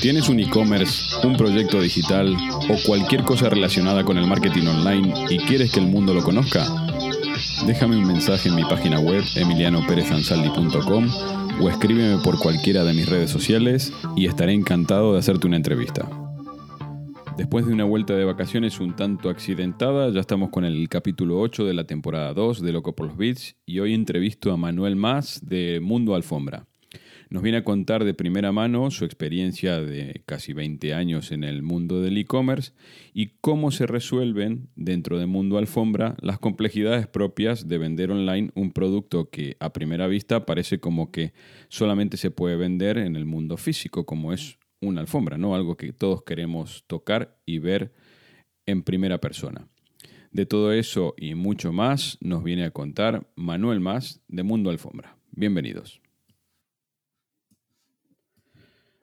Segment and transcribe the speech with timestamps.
[0.00, 2.34] ¿Tienes un e-commerce, un proyecto digital
[2.70, 6.64] o cualquier cosa relacionada con el marketing online y quieres que el mundo lo conozca?
[7.66, 11.06] Déjame un mensaje en mi página web emilianoperezansaldi.com
[11.60, 16.08] o escríbeme por cualquiera de mis redes sociales y estaré encantado de hacerte una entrevista.
[17.36, 21.66] Después de una vuelta de vacaciones un tanto accidentada, ya estamos con el capítulo 8
[21.66, 25.40] de la temporada 2 de Loco por los Beats y hoy entrevisto a Manuel Más
[25.46, 26.69] de Mundo Alfombra.
[27.30, 31.62] Nos viene a contar de primera mano su experiencia de casi 20 años en el
[31.62, 32.72] mundo del e-commerce
[33.14, 38.72] y cómo se resuelven dentro de Mundo Alfombra las complejidades propias de vender online un
[38.72, 41.32] producto que a primera vista parece como que
[41.68, 45.54] solamente se puede vender en el mundo físico, como es una alfombra, ¿no?
[45.54, 47.92] Algo que todos queremos tocar y ver
[48.66, 49.68] en primera persona.
[50.32, 55.16] De todo eso y mucho más nos viene a contar Manuel Más de Mundo Alfombra.
[55.30, 55.99] Bienvenidos.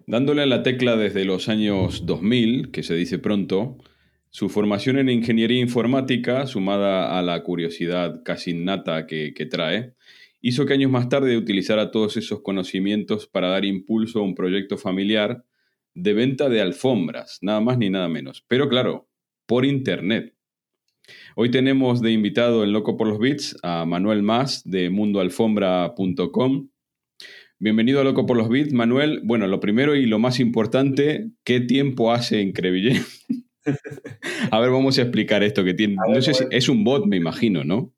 [0.10, 3.78] Dándole a la tecla desde los años 2000, que se dice pronto,
[4.30, 9.96] su formación en ingeniería informática, sumada a la curiosidad casi innata que, que trae,
[10.40, 14.78] hizo que años más tarde utilizara todos esos conocimientos para dar impulso a un proyecto
[14.78, 15.44] familiar
[15.94, 18.46] de venta de alfombras, nada más ni nada menos.
[18.48, 19.10] Pero claro,
[19.46, 20.34] por internet.
[21.36, 26.70] Hoy tenemos de invitado en Loco por los Bits a Manuel Más de mundoalfombra.com.
[27.60, 29.22] Bienvenido a Loco por los Bits, Manuel.
[29.24, 33.04] Bueno, lo primero y lo más importante, ¿qué tiempo hace en Crevillén?
[34.52, 35.96] a ver, vamos a explicar esto que tiene.
[36.06, 36.56] Ver, no sé si pues...
[36.56, 37.92] es un bot, me imagino, ¿no?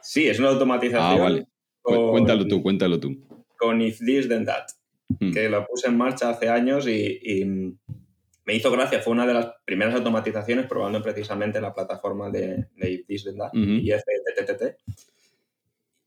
[0.00, 1.02] Sí, es una automatización.
[1.02, 1.46] Ah, vale.
[1.80, 3.26] Con, cuéntalo tú, cuéntalo tú.
[3.58, 4.66] Con If This Then That
[5.32, 7.44] que lo puse en marcha hace años y, y,
[8.44, 9.00] me hizo gracia.
[9.00, 13.36] Fue una de las primeras automatizaciones probando precisamente la plataforma de, de If This Then
[13.38, 13.82] That, uh -huh.
[13.82, 14.76] IFTTT.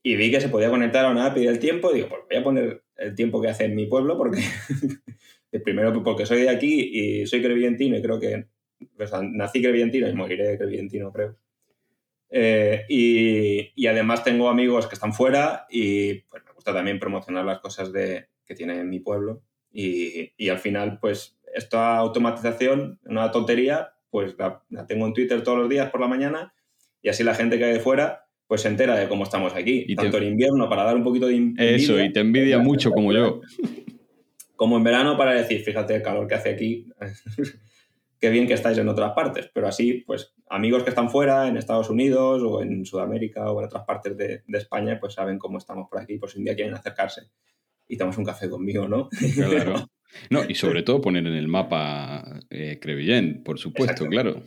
[0.03, 2.37] Y vi que se podía conectar a una API del tiempo y digo, pues voy
[2.37, 4.41] a poner el tiempo que hace en mi pueblo porque
[5.63, 8.47] primero porque soy de aquí y soy crevillentino y creo que
[9.33, 11.37] nací crevillentino y moriré creo.
[12.29, 17.45] Eh, y, y, además tengo amigos que están fuera y pues, me gusta también promocionar
[17.45, 19.41] las cosas de, que tiene en mi pueblo.
[19.71, 25.43] Y, y, al final, pues, esta automatización, una tontería, pues la, la, tengo en Twitter
[25.43, 26.53] todos los días por la mañana
[27.01, 29.85] y así la gente que hay de fuera, pues se entera de cómo estamos aquí.
[29.87, 30.25] Y tanto te...
[30.25, 31.75] en invierno para dar un poquito de envidia.
[31.75, 33.41] Eso, y te envidia mucho como yo.
[34.55, 36.87] Como en verano para decir, fíjate el calor que hace aquí,
[38.19, 39.49] qué bien que estáis en otras partes.
[39.53, 43.65] Pero así, pues, amigos que están fuera, en Estados Unidos o en Sudamérica o en
[43.65, 46.55] otras partes de, de España, pues saben cómo estamos por aquí, por si un día
[46.55, 47.29] quieren acercarse
[47.87, 49.09] y tomas un café conmigo, ¿no?
[49.09, 49.75] Claro.
[50.29, 54.43] No, y sobre todo poner en el mapa eh, Crevillén, por supuesto, claro.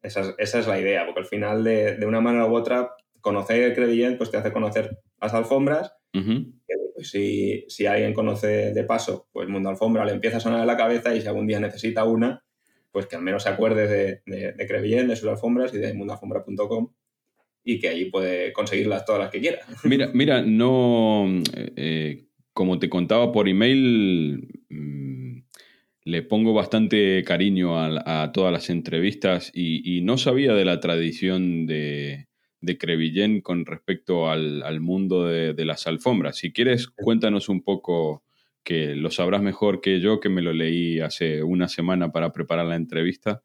[0.00, 2.90] Esa es, esa es, la idea, porque al final, de, de, una manera u otra,
[3.24, 5.94] conocer Crevillén pues te hace conocer las alfombras.
[6.12, 6.52] Uh -huh.
[6.94, 10.66] pues, si, si, alguien conoce de paso, pues Mundo Alfombra le empieza a sonar en
[10.66, 12.44] la cabeza y si algún día necesita una,
[12.92, 15.92] pues que al menos se acuerde de, de, de Crevillén, de sus alfombras y de
[15.94, 16.92] mundoalfombra.com
[17.64, 19.60] y que allí puede conseguirlas todas las que quiera.
[19.84, 21.26] Mira, mira, no...
[21.76, 25.38] Eh, como te contaba por email, mmm,
[26.04, 30.78] le pongo bastante cariño a, a todas las entrevistas y, y, no sabía de la
[30.78, 32.28] tradición de,
[32.64, 36.36] de Crevillén con respecto al, al mundo de, de, las alfombras.
[36.36, 38.24] Si quieres, cuéntanos un poco,
[38.64, 42.66] que lo sabrás mejor que yo, que me lo leí hace una semana para preparar
[42.66, 43.42] la entrevista.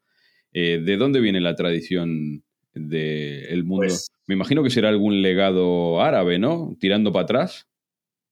[0.52, 2.42] Eh, ¿De dónde viene la tradición
[2.72, 3.86] del de mundo?
[3.86, 6.76] Pues, me imagino que será algún legado árabe, ¿no?
[6.80, 7.68] Tirando para atrás.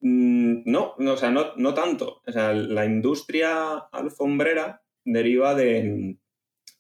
[0.01, 2.23] Mm, no, no, o sea, no, no tanto.
[2.27, 6.17] O sea, la industria alfombrera deriva de,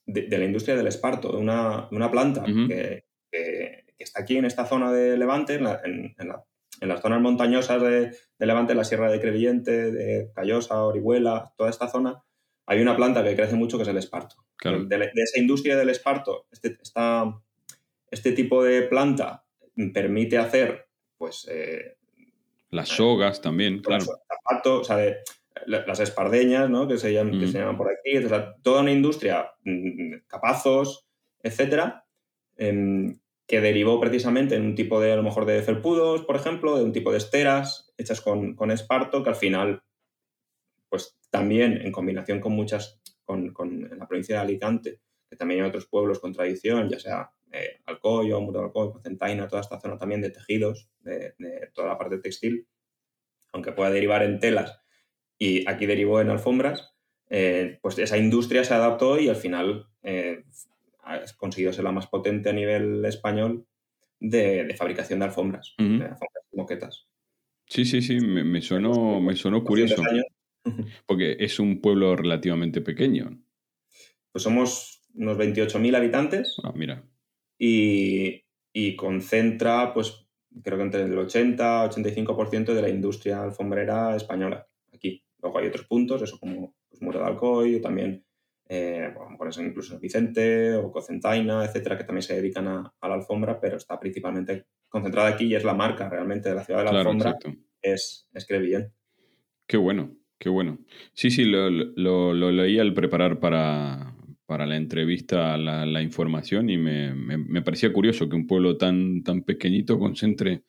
[0.06, 2.68] de, de la industria del esparto, de una, una planta uh -huh.
[2.68, 6.44] que, que, que, está aquí en esta zona de Levante, en, la, en, en, la,
[6.80, 11.70] en las zonas montañosas de, de, Levante, la Sierra de Crevillente, de Callosa, Orihuela, toda
[11.70, 12.22] esta zona,
[12.66, 14.36] hay una planta que crece mucho que es el esparto.
[14.56, 14.84] Claro.
[14.84, 17.24] De, de, esa industria del esparto, este, esta,
[18.10, 19.44] este tipo de planta
[19.92, 21.46] permite hacer, pues...
[21.50, 21.96] Eh,
[22.70, 24.04] las sogas también, claro.
[24.64, 25.18] O sea, de,
[25.66, 26.86] las espardeñas, ¿no?
[26.86, 27.40] Que se llaman, mm.
[27.40, 28.16] que se llaman por aquí.
[28.18, 31.06] O sea, toda una industria, mm, capazos,
[31.42, 32.04] etcétera,
[32.56, 33.14] eh,
[33.48, 36.84] que derivó precisamente en un tipo de, a lo mejor, de felpudos, por ejemplo, de
[36.84, 39.82] un tipo de esteras hechas con, esparto, que al final,
[40.90, 45.00] pues también en combinación con muchas, con, con provincia de Alicante,
[45.30, 49.62] que también hay otros pueblos con tradición, ya sea eh, Alcoyo, Muro de Alcoy, toda
[49.62, 51.34] esta zona también de tejidos, de,
[51.72, 52.68] toda la parte textil,
[53.52, 54.78] aunque pueda derivar en telas
[55.38, 56.94] y aquí derivó en alfombras,
[57.30, 60.44] eh, pues esa industria se adaptó y al final eh,
[61.08, 63.66] ha conseguido ser la más potente a nivel español
[64.20, 67.06] de, fabricación de alfombras, de alfombras moquetas.
[67.66, 70.02] Sí, sí, sí, me, me sonó, me sonó curioso.
[71.06, 73.42] Porque es un pueblo relativamente pequeño.
[74.32, 76.56] Pues somos unos 28.000 habitantes.
[76.62, 77.02] Ah, mira.
[77.58, 78.44] Y,
[78.96, 80.28] concentra, pues,
[80.62, 85.22] creo que entre el 80 85% de la industria alfombrera española aquí.
[85.40, 88.24] Luego hay otros puntos, eso como pues, Muro de Alcoy, también,
[88.68, 93.76] eh, bueno, incluso Vicente o Cocentaina, etcétera, que también se dedican a, la alfombra, pero
[93.76, 97.36] está principalmente concentrada aquí y es la marca realmente de la ciudad de la alfombra.
[97.80, 98.92] Es, es Crevillent.
[99.66, 100.18] Qué bueno.
[100.38, 100.78] Qué bueno.
[101.14, 104.14] Sí, sí, lo, lo, leí al preparar para,
[104.46, 109.24] para la entrevista la, la información y me, me, parecía curioso que un pueblo tan,
[109.24, 110.62] tan pequeñito concentre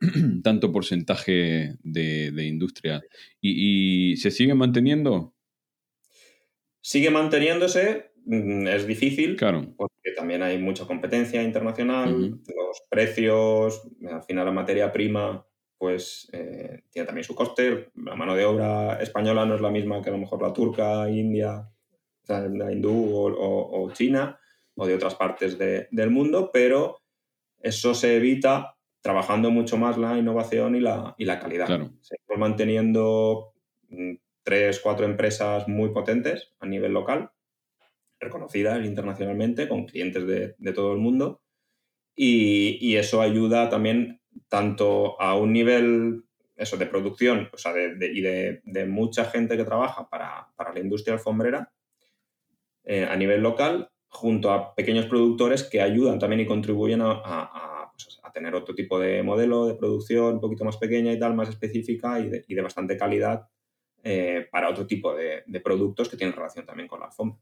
[0.42, 3.02] tanto porcentaje de, de industria.
[3.40, 5.34] ¿Y, se sigue manteniendo?
[6.86, 9.74] Sigue manteniéndose, mm, es difícil, claro.
[9.76, 15.44] porque también hay mucha competencia internacional, los precios, al final la materia prima
[15.76, 17.90] pues eh, tiene también su coste.
[17.96, 21.10] La mano de obra española no es la misma que a lo mejor la turca,
[21.10, 21.68] India,
[22.28, 24.38] la hindú o, china
[24.76, 27.00] o de otras partes del mundo, pero
[27.58, 31.66] eso se evita trabajando mucho más la innovación y la, y la calidad.
[32.00, 33.54] Seguimos manteniendo
[33.88, 34.14] mm,
[34.46, 37.32] tres, cuatro empresas muy potentes a nivel local,
[38.20, 40.24] reconocidas internacionalmente, con clientes
[40.56, 41.42] de, todo el mundo.
[42.14, 46.22] Y, eso ayuda también tanto a un nivel
[46.54, 51.14] eso, de producción o sea, de, y de, mucha gente que trabaja para, la industria
[51.14, 51.72] alfombrera
[52.84, 58.20] eh, a nivel local, junto a pequeños productores que ayudan también y contribuyen a, pues,
[58.32, 62.20] tener otro tipo de modelo de producción un poquito más pequeña y tal, más específica
[62.20, 63.48] y de, bastante calidad
[64.08, 67.40] eh, para otro tipo de, productos que tienen relación también con la alfombra.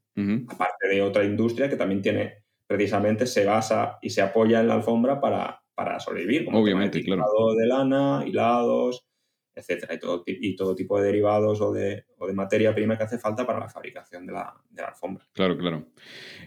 [0.48, 4.74] Aparte de otra industria que también tiene, precisamente se basa y se apoya en la
[4.74, 7.22] alfombra para, para sobrevivir, como Obviamente, claro.
[7.54, 9.06] de lana, hilados,
[9.54, 13.04] etcétera, y todo, y todo tipo de derivados o de, o de, materia prima que
[13.04, 15.26] hace falta para la fabricación de la, de la alfombra.
[15.34, 15.84] Claro, claro.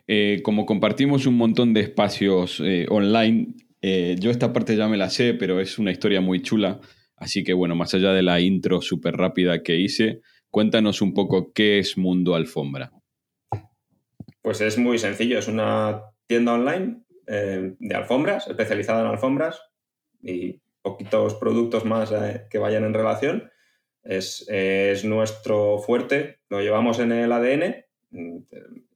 [0.08, 3.54] Eh, como compartimos un montón de espacios eh, online,
[3.84, 6.80] eh, yo esta parte ya me la sé, pero es una historia muy chula.
[7.18, 11.52] Así que bueno, más allá de la intro súper rápida que hice, cuéntanos un poco
[11.52, 12.92] qué es Mundo Alfombra.
[14.42, 19.60] Pues es muy sencillo, es una tienda online eh, de alfombras, especializada en alfombras
[20.22, 23.52] y poquitos productos más eh, que vayan en relación.
[24.04, 24.48] Es,
[25.04, 27.86] nuestro fuerte, lo llevamos en el ADN.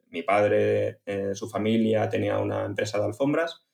[0.09, 3.65] Mi padre, eh, su familia tenía una empresa de alfombras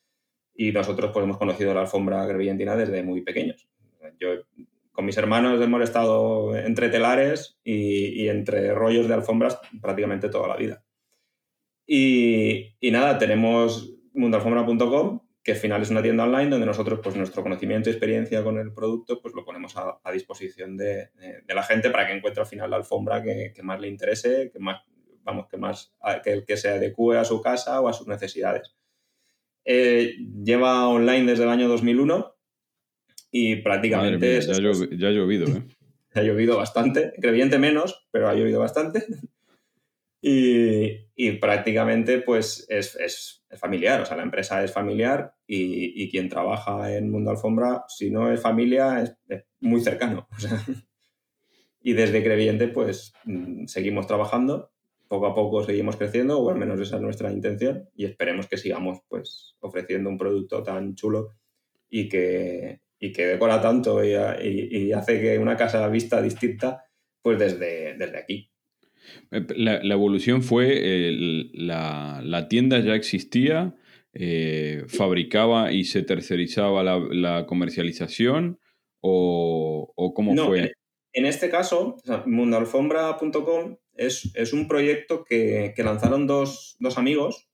[0.56, 3.68] y nosotros pues, hemos conocido la alfombra grevillentina desde muy pequeños.
[4.20, 4.30] Yo
[4.92, 10.48] con mis hermanos hemos estado entre telares y, y entre rollos de alfombras prácticamente toda
[10.48, 10.84] la vida.
[11.86, 17.16] Y, y, nada, tenemos mundoalfombra.com, que al final es una tienda online donde nosotros, pues
[17.16, 21.12] nuestro conocimiento y experiencia con el producto, pues lo ponemos a, disposición de,
[21.48, 24.82] la gente para que encuentre al final la alfombra que, más le interese, que más,
[25.22, 25.94] vamos, que más,
[26.24, 28.76] que, que se adecue a su casa o a sus necesidades.
[29.64, 32.37] Eh, lleva online desde el año 2001
[33.32, 34.42] y prácticamente...
[34.42, 35.64] ya, ha llovido, ¿eh?
[36.14, 39.06] ha llovido bastante, creyente menos, pero ha llovido bastante.
[40.20, 47.12] Y, prácticamente pues es, familiar, o sea, la empresa es familiar y, quien trabaja en
[47.12, 50.28] Mundo Alfombra, si no es familia, es, muy cercano.
[51.82, 54.72] y desde Crevillente pues mm, seguimos trabajando,
[55.08, 58.58] poco a poco seguimos creciendo, o al menos esa es nuestra intención, y esperemos que
[58.58, 61.36] sigamos pues ofreciendo un producto tan chulo
[61.90, 66.84] y que, que decora tanto y, hace que una casa vista distinta
[67.22, 68.52] pues desde, desde aquí.
[69.32, 71.12] Eh, la, evolución fue,
[71.54, 73.76] la, tienda ya existía,
[74.14, 78.60] eh, fabricaba y se tercerizaba la, comercialización
[79.02, 80.74] o, o cómo fue?
[81.18, 87.50] En este caso, mundoalfombra.com es, es, un proyecto que, lanzaron dos, amigos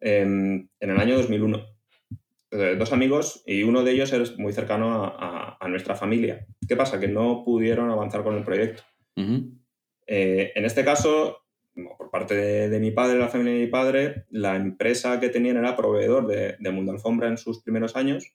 [0.00, 1.64] en, el año 2001.
[2.52, 6.46] Eh, dos amigos y uno de ellos es muy cercano a, nuestra familia.
[6.68, 7.00] ¿Qué pasa?
[7.00, 8.82] Que no pudieron avanzar con el proyecto.
[10.06, 11.46] Eh, en este caso,
[11.96, 15.76] por parte de, mi padre, la familia de mi padre, la empresa que tenían era
[15.76, 18.34] proveedor de, Mundo Alfombra en sus primeros años,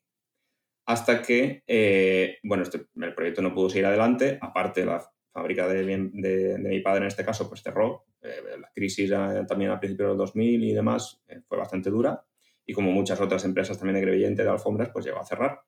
[0.88, 6.58] hasta que, eh, bueno, este, el proyecto no pudo seguir adelante, aparte la fábrica de,
[6.58, 8.42] mi padre en este caso, pues cerró, eh,
[8.74, 9.12] crisis
[9.48, 12.26] también a principios del 2000 y demás fue bastante dura
[12.68, 15.62] y como muchas otras empresas también de crevillente, de alfombras, pues llegó a cerrar.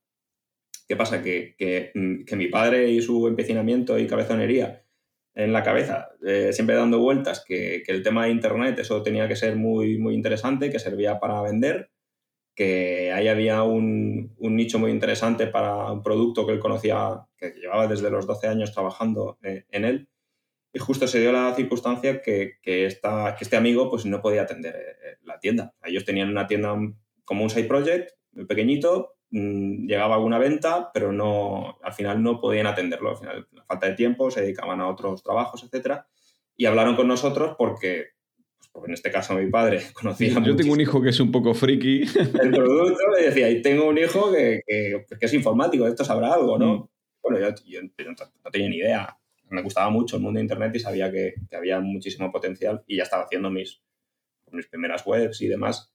[0.88, 1.24] ¿Qué pasa?
[1.24, 4.84] Que, que, mm, que mi padre y su empecinamiento y cabezonería
[5.34, 9.28] en la cabeza, eh, siempre dando vueltas, que, que, el tema de Internet, eso tenía
[9.28, 11.92] que ser muy, muy interesante, que servía para vender,
[12.56, 17.52] que ahí había un, un, nicho muy interesante para un producto que él conocía, que
[17.52, 20.10] llevaba desde los 12 años trabajando eh, en él.
[20.72, 24.44] Y justo se dio la circunstancia que, que, esta, que este amigo pues, no podía
[24.44, 25.74] atender eh, la tienda.
[25.84, 26.76] Ellos tenían una tienda
[27.26, 32.40] como un side project, muy pequeñito, Mm, llegaba alguna venta, pero no, al final no
[32.40, 33.12] podían atenderlo.
[33.12, 36.02] Al final, la falta de tiempo, se dedicaban a otros trabajos, etc.
[36.56, 38.08] Y hablaron con nosotros porque,
[38.58, 40.42] pues, porque en este caso mi padre conocía.
[40.44, 42.04] Yo tengo un hijo que es un poco friki.
[42.42, 46.58] El producto y decía, y tengo un hijo que, que, es informático, esto sabrá algo,
[46.58, 46.76] ¿no?
[46.76, 46.88] Mm.
[47.22, 49.19] Bueno, yo, no tenía ni idea.
[49.50, 52.98] Me gustaba mucho el mundo de Internet y sabía que, que había muchísimo potencial y
[52.98, 53.82] ya estaba haciendo mis,
[54.52, 55.94] mis primeras webs y demás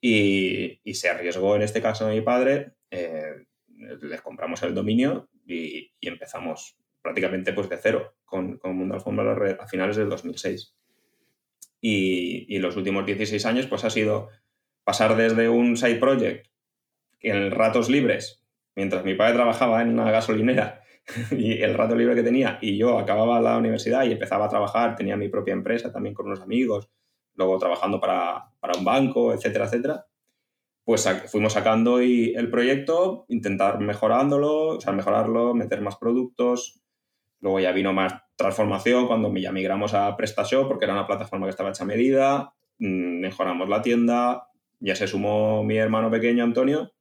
[0.00, 3.44] y, se arriesgó en este caso mi padre, eh,
[4.02, 9.66] les compramos el dominio y, empezamos prácticamente pues de cero con, con Mundo Alfombra a
[9.66, 10.74] finales del 2006.
[11.80, 14.28] Y, y, los últimos 16 años pues ha sido
[14.84, 16.46] pasar desde un side project
[17.20, 20.82] en ratos libres, mientras mi padre trabajaba en una gasolinera
[21.30, 24.96] y el rato libre que tenía y yo acababa la universidad y empezaba a trabajar,
[24.96, 26.90] tenía mi propia empresa también con unos amigos,
[27.34, 30.06] luego trabajando para, para un banco, etcétera, etcétera,
[30.86, 36.80] pues fuimos sacando y el proyecto, intentar mejorándolo, o sea, mejorarlo, meter más productos.
[37.40, 41.50] Luego ya vino más transformación cuando ya migramos a PrestaShop porque era una plataforma que
[41.50, 44.48] estaba hecha a medida, mm, mejoramos la tienda,
[44.78, 46.92] ya se sumó mi hermano pequeño Antonio,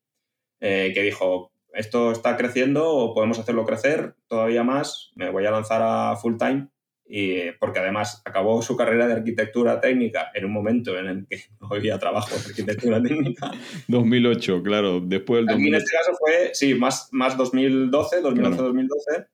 [0.60, 5.52] eh, que dijo, esto está creciendo o podemos hacerlo crecer todavía más, me voy a
[5.52, 6.70] lanzar a full time
[7.08, 11.40] y porque además acabó su carrera de arquitectura técnica en un momento en el que
[11.62, 13.52] no había trabajo de arquitectura técnica.
[13.88, 19.28] 2008, claro, después del en este caso fue, sí, más, más 2012, 2011-2012,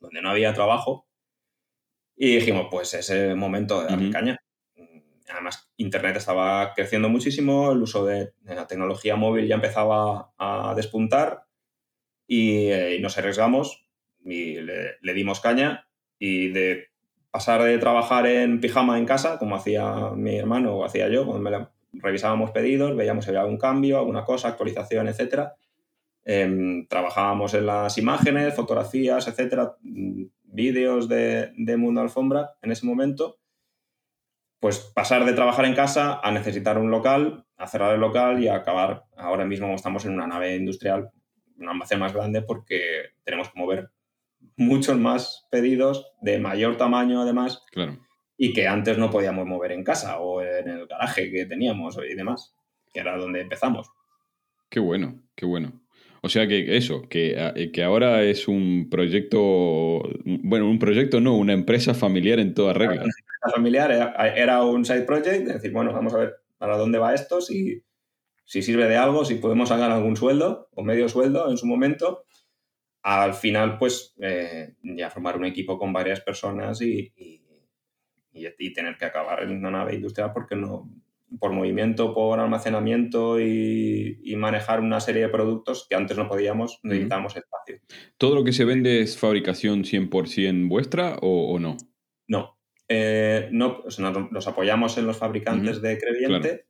[0.00, 1.08] donde no había trabajo.
[2.16, 4.38] Y dijimos, pues ese momento de dar caña.
[5.28, 11.43] Además, Internet estaba creciendo muchísimo, el uso de, la tecnología móvil ya empezaba a despuntar
[12.26, 13.84] y, eh, nos arriesgamos
[14.24, 15.86] y le dimos caña
[16.18, 16.88] y de
[17.34, 21.68] pasar de trabajar en pijama en casa, como hacía mi hermano o hacía yo, cuando
[21.92, 25.48] revisábamos pedidos, veíamos si había algún cambio, alguna cosa, actualización, etc.
[26.24, 32.86] Em, trabajábamos en las imágenes, fotografías, etcétera, mm, vídeos de, de Mundo Alfombra en ese
[32.86, 33.38] momento.
[34.60, 38.46] Pues pasar de trabajar en casa a necesitar un local, a cerrar el local y
[38.46, 39.06] a acabar.
[39.16, 41.10] Ahora mismo estamos en una nave industrial,
[41.58, 42.80] un almacén más grande porque
[43.24, 43.90] tenemos que mover
[44.56, 47.98] muchos más pedidos de mayor tamaño además claro.
[48.36, 52.14] y que antes no podíamos mover en casa o en el garaje que teníamos y
[52.14, 52.54] demás,
[52.92, 53.90] que era donde empezamos.
[54.68, 55.84] Qué bueno, qué bueno.
[56.24, 61.36] O sea que eso, que, eh, que ahora es un proyecto, bueno, un proyecto no,
[61.36, 63.02] una empresa familiar en toda regla.
[63.02, 63.92] Una empresa familiar
[64.34, 67.82] era, un side project, es decir, bueno, vamos a ver para dónde va esto, si,
[68.44, 72.24] si sirve de algo, si podemos sacar algún sueldo o medio sueldo en su momento
[73.04, 79.04] al final, pues eh, ya formar un equipo con varias personas y, y, tener que
[79.04, 80.90] acabar en una nave industrial porque no,
[81.38, 87.36] por movimiento, por almacenamiento y, manejar una serie de productos que antes no podíamos, necesitamos
[87.36, 87.78] espacio.
[88.16, 91.76] ¿Todo lo que se vende es fabricación 100% vuestra o, no?
[92.26, 92.58] No.
[92.88, 93.82] Eh, no
[94.30, 96.66] nos, apoyamos en los fabricantes de Creviente.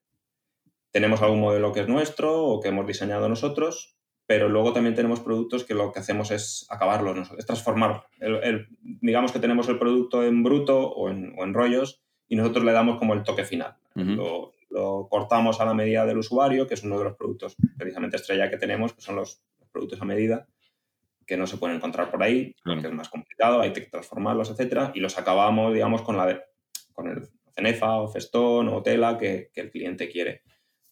[0.95, 3.97] Tenemos algún modelo que es nuestro o que hemos diseñado nosotros,
[4.29, 8.05] pero luego también tenemos productos que lo que hacemos es acabarlos, es transformar.
[8.21, 12.65] El, digamos que tenemos el producto en bruto o en, o en, rollos y nosotros
[12.65, 13.75] le damos como el toque final.
[13.97, 18.15] lo, lo, cortamos a la medida del usuario, que es uno de los productos precisamente
[18.15, 20.47] estrella que tenemos, que son los, productos a medida,
[21.27, 24.93] que no se pueden encontrar por ahí, porque es más complicado, hay que transformarlos, etcétera,
[24.95, 26.41] y los acabamos, digamos, con, la
[26.93, 30.43] con el cenefa o festón o tela que, que el cliente quiere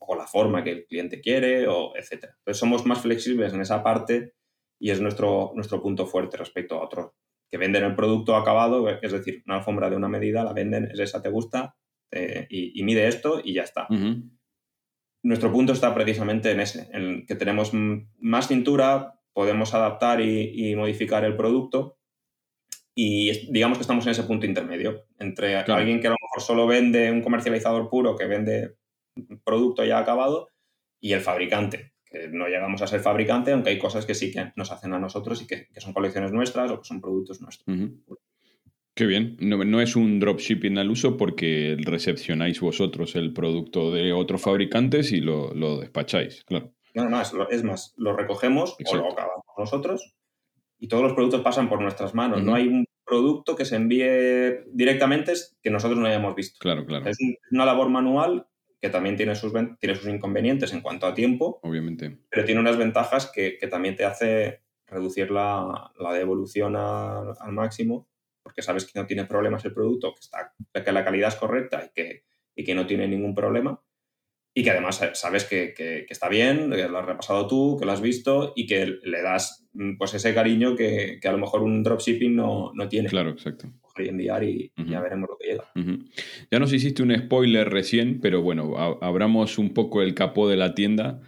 [0.07, 2.35] o la forma que el cliente quiere, o etcétera.
[2.39, 4.35] Entonces somos más flexibles en esa parte
[4.81, 7.13] y es nuestro, nuestro punto fuerte respecto a otros
[7.53, 10.99] que venden el producto acabado, es decir, una alfombra de una medida, la venden, es
[10.99, 11.77] esa, te gusta,
[12.11, 13.87] eh, y, mide esto y ya está.
[15.23, 21.25] Nuestro punto está precisamente en ese, en que tenemos más cintura, podemos adaptar y, modificar
[21.25, 21.99] el producto
[22.95, 26.67] y digamos que estamos en ese punto intermedio entre alguien que a lo mejor solo
[26.67, 28.77] vende un comercializador puro que vende
[29.45, 30.49] producto ya acabado
[31.01, 34.53] y el fabricante, que no llegamos a ser fabricante, aunque hay cosas que sí que
[34.57, 37.77] nos hacen a nosotros y que, son colecciones nuestras o que son productos nuestros.
[38.95, 39.37] Qué bien.
[39.41, 45.21] No, es un dropshipping al uso porque recepcionáis vosotros el producto de otros fabricantes y
[45.21, 46.73] lo, despacháis, claro.
[46.95, 50.15] No, no, es, más, lo recogemos o lo acabamos nosotros
[50.79, 52.43] y todos los productos pasan por nuestras manos.
[52.43, 56.59] No hay un producto que se envíe directamente que nosotros no hayamos visto.
[56.61, 57.09] Claro, claro.
[57.09, 57.17] Es
[57.51, 58.47] una labor manual
[58.83, 61.61] que también tiene sus, tiene sus inconvenientes en cuanto a tiempo.
[61.63, 62.19] Obviamente.
[62.29, 68.09] Pero tiene unas ventajas que, también te hace reducir la, devolución al máximo
[68.43, 70.53] porque sabes que no tiene problemas el producto, que, está,
[70.85, 72.25] que la calidad es correcta y que,
[72.57, 73.81] y que no tiene ningún problema.
[74.55, 77.93] Y que además sabes que, que, está bien, que lo has repasado tú, que lo
[77.93, 81.83] has visto y que le das mm, pues ese cariño que, a lo mejor un
[81.83, 83.09] dropshipping no, no tiene.
[83.09, 83.73] Claro, exacto.
[83.97, 85.65] Y enviar y ya veremos lo que llega.
[86.51, 90.75] Ya nos hiciste un spoiler recién, pero bueno, abramos un poco el capó de la
[90.75, 91.21] tienda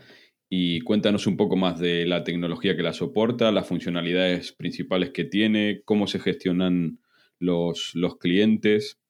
[0.49, 5.25] y cuéntanos un poco más de la tecnología que la soporta, las funcionalidades principales que
[5.25, 7.01] tiene, cómo se gestionan
[7.39, 9.01] los, los clientes?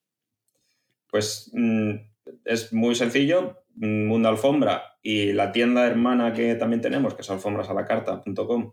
[1.11, 1.93] Pues mm,
[2.45, 3.64] es muy sencillo.
[3.77, 8.73] Mundo Alfombra y la tienda hermana que también tenemos, que es alfombrasalacarta.com,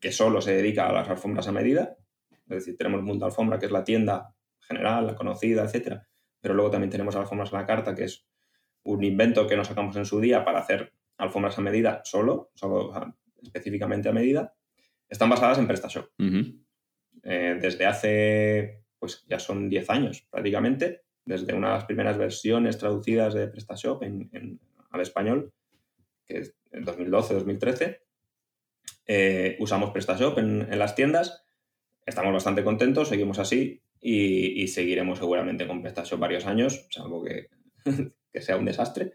[0.00, 1.96] que solo se dedica a las alfombras a medida.
[2.48, 6.00] Es decir, tenemos Mundo Alfombra, que es la tienda general, la conocida, etc.
[6.40, 8.26] Pero luego también tenemos Alfombras a la Carta, que es
[8.84, 12.92] un invento que nos sacamos en su día para hacer alfombras a medida solo, solo
[13.42, 14.54] específicamente a medida.
[15.08, 16.10] Están basadas en PrestaShop.
[17.22, 22.78] Eh, desde hace pues ya son 10 años prácticamente, desde una de las primeras versiones
[22.78, 24.58] traducidas de PrestaShop en,
[24.90, 25.52] al español,
[26.24, 28.00] que es en 2012-2013.
[29.06, 31.44] Eh, usamos PrestaShop en, las tiendas,
[32.06, 37.22] estamos bastante contentos, seguimos así y, seguiremos seguramente con PrestaShop varios años, salvo
[38.32, 39.12] que, sea un desastre.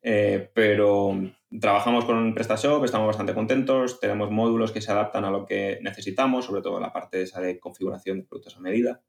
[0.00, 1.12] Eh, pero
[1.60, 6.46] trabajamos con PrestaShop, estamos bastante contentos, tenemos módulos que se adaptan a lo que necesitamos,
[6.46, 9.02] sobre todo la parte esa de configuración de productos a medida.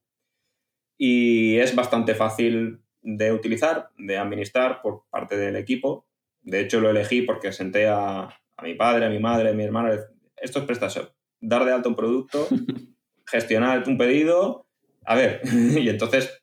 [0.97, 6.07] Y es bastante fácil de utilizar, de administrar por parte del equipo.
[6.41, 8.29] De hecho, lo elegí porque senté a,
[8.63, 9.93] mi padre, a mi madre, a mi hermano.
[10.37, 11.11] Esto es PrestaShop.
[11.41, 12.47] Dar de alto un producto,
[13.27, 14.67] gestionar un pedido.
[15.05, 15.41] A ver,
[15.77, 16.41] y entonces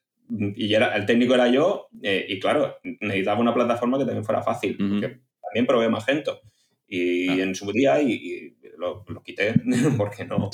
[0.56, 4.42] y era, el técnico era yo, eh, y claro, necesitaba una plataforma que también fuera
[4.42, 6.40] fácil, porque también probé Magento.
[6.94, 7.42] Y ah.
[7.44, 9.54] en su día y, lo, quité
[9.96, 10.50] porque no,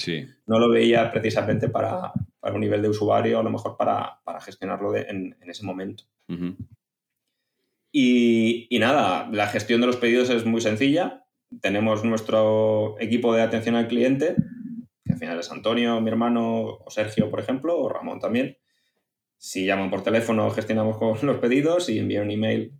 [0.46, 4.40] no lo veía precisamente para, para, un nivel de usuario, a lo mejor para, para
[4.40, 6.04] gestionarlo en, en, ese momento.
[7.90, 11.24] y, y, nada, la gestión de los pedidos es muy sencilla.
[11.60, 14.36] Tenemos nuestro equipo de atención al cliente,
[15.04, 18.58] que al final es Antonio, mi hermano, o Sergio, por ejemplo, o Ramón también
[19.38, 21.86] si llaman por teléfono, gestionamos con los pedidos.
[21.86, 22.72] Si envían un email,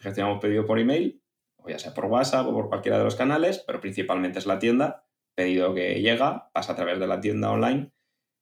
[0.00, 1.17] gestionamos pedido por email,
[1.68, 4.58] o ya sea por WhatsApp o por cualquiera de los canales, pero principalmente es la
[4.58, 5.04] tienda.
[5.34, 7.92] Pedido que llega, pasa a través de la tienda online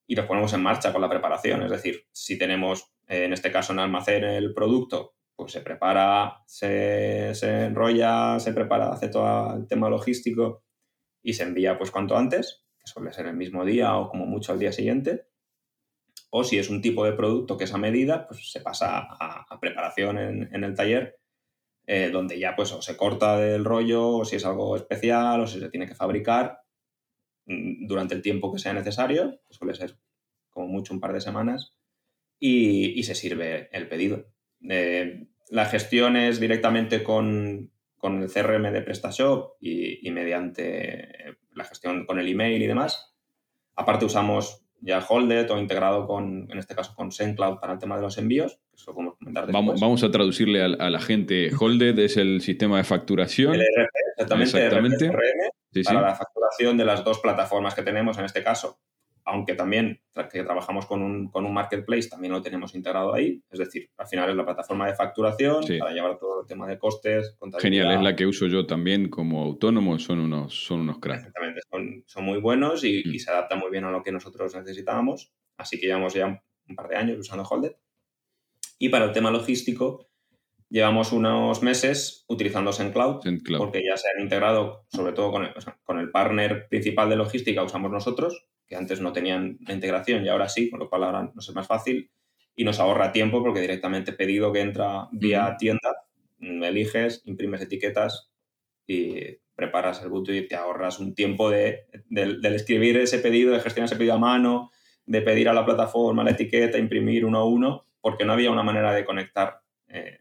[0.06, 1.62] y lo ponemos en marcha con la preparación.
[1.62, 7.34] Es decir, si tenemos, en este caso, en almacén el producto, pues se prepara, se,
[7.34, 10.64] se enrolla, se prepara, hace todo el tema logístico
[11.22, 14.52] y se envía pues cuanto antes, que suele ser el mismo día o como mucho
[14.52, 15.26] al día siguiente
[16.30, 19.58] o si es un tipo de producto que es a medida, pues se pasa a,
[19.60, 21.18] preparación en, el taller,
[21.86, 25.46] eh, donde ya pues o se corta del rollo, o si es algo especial, o
[25.46, 26.60] si se tiene que fabricar
[27.46, 29.98] mm, durante el tiempo que sea necesario, que suele ser
[30.50, 31.76] como mucho un par de semanas,
[32.38, 34.26] y, se sirve el pedido.
[34.68, 37.72] Eh, la gestión es directamente con,
[38.02, 43.16] el CRM de PrestaShop y, y mediante la gestión con el email y demás.
[43.74, 47.96] Aparte usamos ya Holded o integrado con, en este caso, con SendCloud para el tema
[47.96, 48.60] de los envíos.
[48.76, 51.50] Eso vamos, vamos a traducirle a, la gente.
[51.58, 53.54] Holded es el sistema de facturación.
[53.54, 54.58] El ERP, exactamente.
[54.58, 55.12] exactamente.
[55.84, 58.78] para la facturación de las dos plataformas que tenemos, en este caso,
[59.26, 63.42] aunque también que trabajamos con un, con un marketplace, también lo tenemos integrado ahí.
[63.50, 66.78] Es decir, al final es la plataforma de facturación para llevar todo el tema de
[66.78, 71.26] costes, Genial, es la que uso yo también como autónomo, son unos, son unos cracks.
[71.26, 73.18] Exactamente, son, son muy buenos y, mm.
[73.18, 75.32] se adaptan muy bien a lo que nosotros necesitábamos.
[75.56, 76.26] Así que llevamos ya
[76.68, 77.72] un, par de años usando Holded.
[78.78, 80.08] Y para el tema logístico,
[80.68, 85.54] llevamos unos meses utilizando SendCloud, Cloud, porque ya se han integrado, sobre todo con el,
[85.84, 90.28] con el partner principal de logística, usamos nosotros que antes no tenían la integración y
[90.28, 92.10] ahora sí, con lo cual ahora nos es más fácil
[92.54, 96.04] y nos ahorra tiempo porque directamente pedido que entra vía tienda,
[96.38, 98.30] mm, eliges, imprimes etiquetas
[98.86, 103.60] y preparas el boot y te ahorras un tiempo de, del escribir ese pedido, de
[103.60, 104.70] gestionar ese pedido a mano,
[105.06, 108.62] de pedir a la plataforma la etiqueta, imprimir uno a uno, porque no había una
[108.62, 110.20] manera de conectar eh,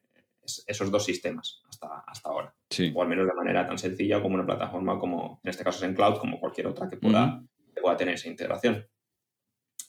[0.66, 2.52] esos dos sistemas hasta, hasta ahora.
[2.96, 5.90] O al menos de manera tan sencilla como una plataforma como, en este caso es
[5.92, 7.44] en cloud, como cualquier otra que pueda,
[7.80, 8.88] pueda tener esa integración.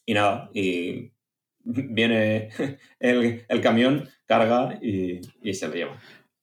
[0.05, 1.11] Y nada, y
[1.65, 2.51] viene
[3.01, 5.23] el, camión, carga y,
[5.55, 5.99] se lo lleva.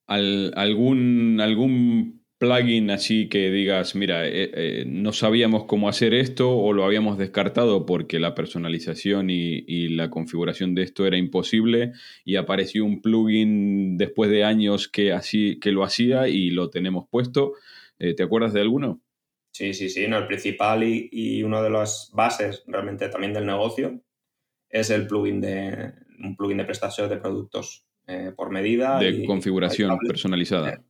[0.07, 6.73] algún, ¿Algún plugin así que digas, mira, eh, eh, no sabíamos cómo hacer esto o
[6.73, 11.93] lo habíamos descartado porque la personalización y, la configuración de esto era imposible
[12.25, 17.07] y apareció un plugin después de años que, así, que lo hacía y lo tenemos
[17.09, 17.53] puesto?
[17.99, 19.01] Eh, ¿Te acuerdas de alguno?
[19.51, 20.07] Sí, sí, sí.
[20.07, 24.01] No, el principal y, y una de las bases realmente también del negocio
[24.69, 27.85] es el plugin de un plugin de prestación de productos
[28.35, 28.99] por medida.
[28.99, 30.83] De configuración personalizada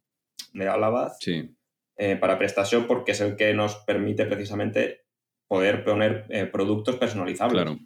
[0.54, 1.56] de Alabaz sí.
[1.98, 5.06] Eh, para prestación porque es el que nos permite precisamente
[5.48, 7.64] poder poner eh, productos personalizables.
[7.64, 7.80] Claro.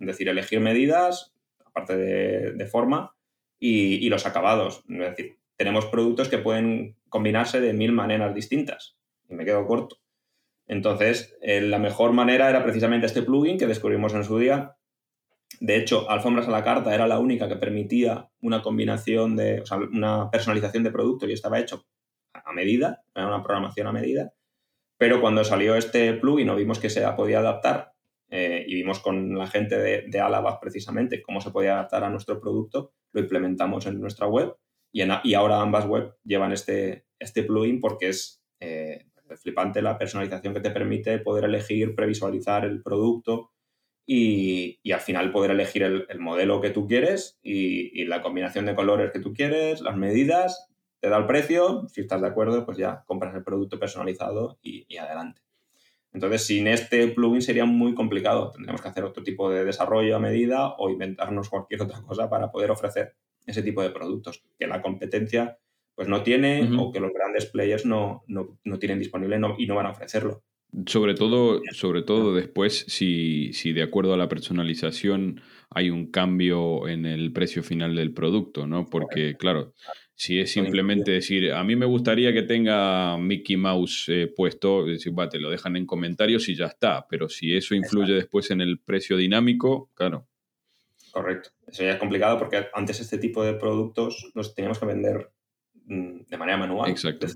[0.00, 1.32] Es decir, elegir medidas,
[1.64, 3.14] aparte de, forma,
[3.60, 4.82] y, los acabados.
[4.88, 8.96] Es decir, tenemos productos que pueden combinarse de mil maneras distintas.
[9.28, 9.98] Y me quedo corto.
[10.66, 14.76] Entonces, eh, la mejor manera era precisamente este plugin que descubrimos en su día.
[15.60, 19.66] De hecho, Alfombras a la carta era la única que permitía una combinación de, o
[19.66, 21.86] sea, una personalización de productos y estaba hecho
[22.34, 24.32] a medida, era una programación a medida,
[24.98, 27.92] pero cuando salió este plugin o vimos que se podía adaptar
[28.30, 30.22] eh, y vimos con la gente de, de
[30.60, 34.54] precisamente cómo se podía adaptar a nuestro producto, lo implementamos en nuestra web
[34.92, 40.54] y, y ahora ambas web llevan este, este plugin porque es eh, flipante la personalización
[40.54, 43.52] que te permite poder elegir, previsualizar el producto
[44.06, 48.74] y, y al final poder elegir el, modelo que tú quieres y, la combinación de
[48.74, 50.68] colores que tú quieres, las medidas
[51.02, 54.96] te da el precio, si estás de acuerdo, pues ya compras el producto personalizado y,
[54.96, 55.42] adelante.
[56.12, 58.52] Entonces, sin este plugin sería muy complicado.
[58.52, 62.52] Tendríamos que hacer otro tipo de desarrollo a medida o inventarnos cualquier otra cosa para
[62.52, 65.58] poder ofrecer ese tipo de productos que la competencia
[65.96, 69.86] pues no tiene o que los grandes players no, no, tienen disponible y no van
[69.86, 70.44] a ofrecerlo.
[70.86, 76.88] Sobre todo, sobre todo después, si, si, de acuerdo a la personalización hay un cambio
[76.88, 78.86] en el precio final del producto, ¿no?
[78.86, 79.74] Porque, claro,
[80.22, 85.12] si es simplemente decir, a mí me gustaría que tenga Mickey Mouse eh, puesto, decir,
[85.28, 87.08] te lo dejan en comentarios y ya está.
[87.08, 90.28] Pero si eso influye después en el precio dinámico, claro.
[91.10, 91.50] Correcto.
[91.66, 95.32] Eso ya es complicado porque antes este tipo de productos los teníamos que vender
[95.86, 96.88] mm, de manera manual.
[96.88, 97.26] Exacto.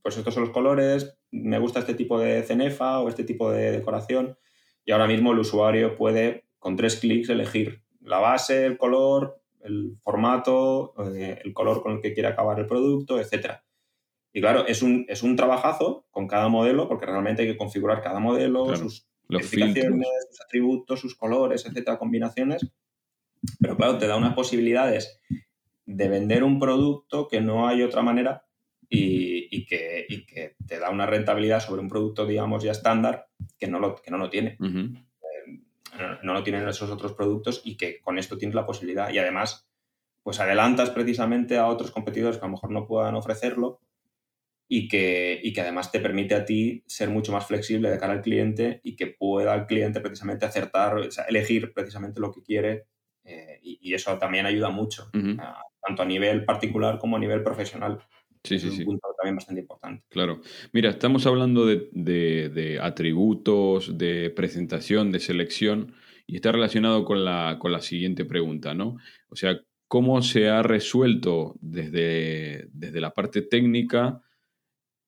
[0.00, 3.72] Pues estos son los colores, me gusta este tipo de cenefa o este tipo de
[3.72, 4.38] decoración.
[4.84, 9.96] Y ahora mismo el usuario puede, con tres clics, elegir la base, el color, el
[10.02, 13.60] formato, eh, el color con el que quiere acabar el producto, etc.
[14.32, 18.02] Y claro, es un, es un trabajazo con cada modelo, porque realmente hay que configurar
[18.02, 22.70] cada modelo, sus especificaciones, sus atributos, sus colores, etcétera, combinaciones.
[23.60, 25.20] Pero claro, te da unas posibilidades
[25.84, 28.44] de vender un producto que no hay otra manera
[28.88, 33.78] y, que, que, te da una rentabilidad sobre un producto, digamos, ya estándar que no
[33.78, 34.58] lo, que no lo tiene
[36.22, 39.68] no, lo tienen esos otros productos y que con esto tienes la posibilidad y además
[40.22, 43.80] pues adelantas precisamente a otros competidores que a lo mejor no puedan ofrecerlo
[44.68, 48.14] y que, y que además te permite a ti ser mucho más flexible de cara
[48.14, 52.86] al cliente y que pueda el cliente precisamente acertar, elegir precisamente lo que quiere
[53.24, 57.98] eh, y, eso también ayuda mucho, tanto a nivel particular como a nivel profesional.
[58.44, 60.04] Sí, sí, es un punto también bastante importante.
[60.08, 60.40] Claro.
[60.72, 65.94] Mira, estamos hablando de, atributos, de presentación, de selección,
[66.26, 68.96] y está relacionado con la, con la siguiente pregunta, ¿no?
[69.28, 74.22] O sea, ¿cómo se ha resuelto desde, desde la parte técnica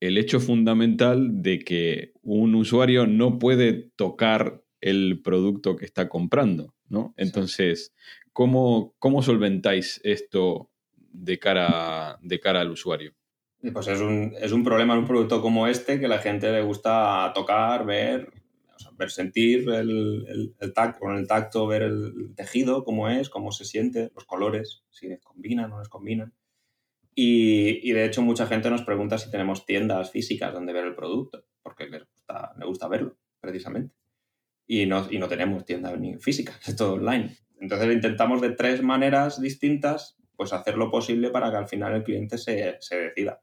[0.00, 6.74] el hecho fundamental de que un usuario no puede tocar el producto que está comprando,
[6.88, 7.14] ¿no?
[7.16, 7.92] Entonces,
[8.32, 10.70] ¿cómo, cómo solventáis esto
[11.18, 13.12] de cara, de cara al usuario?
[13.72, 16.62] Pues es un, es un problema en un producto como este que la gente le
[16.62, 18.30] gusta tocar, ver,
[18.96, 24.84] ver sentir el, el, tacto, ver el tejido, cómo es, cómo se siente, los colores,
[24.90, 26.32] si les combinan o no les combinan.
[27.16, 30.94] Y, y, de hecho mucha gente nos pregunta si tenemos tiendas físicas donde ver el
[30.94, 33.92] producto, porque les gusta, gusta verlo, precisamente.
[34.68, 37.36] Y no, y no tenemos tiendas físicas, es todo online.
[37.60, 42.04] Entonces intentamos de tres maneras distintas pues hacer lo posible para que al final el
[42.04, 43.42] cliente se, se decida.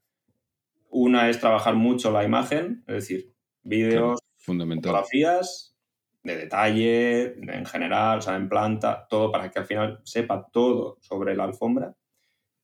[0.90, 5.76] Una es trabajar mucho la imagen, es decir, vídeos, fotografías
[6.24, 10.98] de detalle, en general, o sea, en planta, todo para que al final sepa todo
[11.02, 11.98] sobre la alfombra.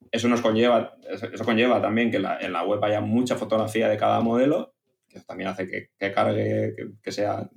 [0.10, 4.22] Eso nos conlleva, eso conlleva también que en la web haya mucha fotografía de cada
[4.22, 4.76] modelo,
[5.10, 7.50] que también hace que, cargue, que, sea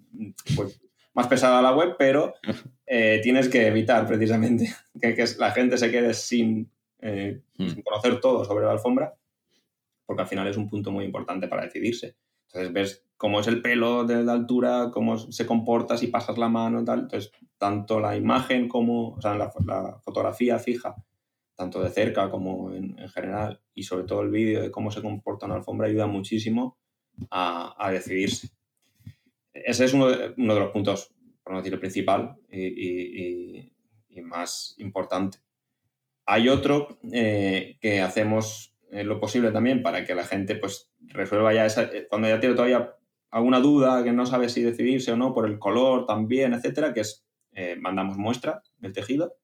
[0.57, 0.84] pues,
[1.14, 2.35] más pesada la web, pero
[2.87, 7.68] eh, tienes que evitar precisamente que, la gente se quede sin, eh, hmm.
[7.68, 9.14] sin conocer todo sobre la alfombra
[10.07, 12.16] porque al final es un punto muy importante para decidirse.
[12.46, 16.48] Entonces ves cómo es el pelo de la altura, cómo se comporta si pasas la
[16.48, 17.00] mano, tal.
[17.00, 19.50] Entonces, tanto la imagen como, o sea, la,
[20.03, 20.94] fotografía fija,
[21.55, 25.46] tanto de cerca como en, general, y sobre todo el vídeo de cómo se comporta
[25.46, 26.79] una alfombra, ayuda muchísimo
[27.31, 28.48] a, decidirse.
[29.55, 33.71] Ese es uno de, uno de, los puntos, por no decir el principal y,
[34.23, 35.38] más importante.
[36.27, 41.53] Hay otro eh, que hacemos eh, lo posible también para que la gente pues resuelva
[41.53, 42.95] ya esa, eh, cuando ya tiene todavía
[43.31, 47.01] alguna duda, que no sabe si decidirse o no por el color también, etcétera, que
[47.01, 47.27] es
[47.79, 49.37] mandamos muestras del tejido.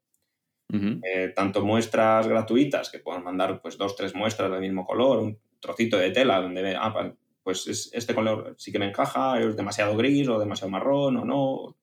[1.36, 5.96] tanto muestras gratuitas, que puedan mandar pues dos, tres muestras del mismo color, un trocito
[5.96, 10.38] de tela donde ah, pues este color sí que me encaja, es demasiado gris o
[10.38, 11.76] demasiado marrón o no,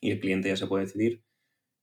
[0.00, 1.22] y el cliente ya se puede decidir.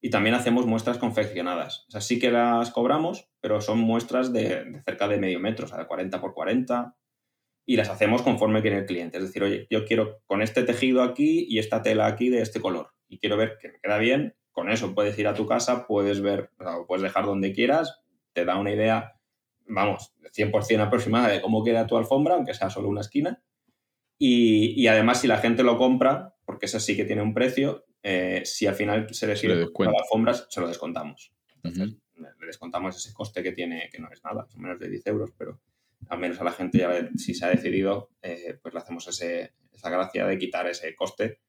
[0.02, 1.86] Y también hacemos muestras confeccionadas.
[1.88, 5.68] O sea, sí que las cobramos, pero son muestras de, cerca de medio metro, o
[5.68, 6.96] sea, de 40 por 40,
[7.66, 9.18] y las hacemos conforme quiere el cliente.
[9.18, 12.62] Es decir, oye, yo quiero con este tejido aquí y esta tela aquí de este
[12.62, 14.36] color, y quiero ver que me queda bien.
[14.52, 18.02] Con eso puedes ir a tu casa, puedes ver, o puedes dejar donde quieras,
[18.34, 19.15] te da una idea
[19.68, 23.42] vamos, 100% aproximada de cómo queda tu alfombra, aunque sea solo una esquina.
[24.18, 28.44] Y, además, si la gente lo compra, porque eso sí que tiene un precio, eh,
[28.46, 31.34] si al final se decide comprar alfombras, se lo descontamos.
[31.56, 35.08] Entonces, le descontamos ese coste que tiene, que no es nada, son menos de 10
[35.08, 35.60] euros, pero
[36.08, 39.54] al menos a la gente ya si se ha decidido, eh, pues le hacemos ese,
[39.74, 41.40] esa gracia de quitar ese coste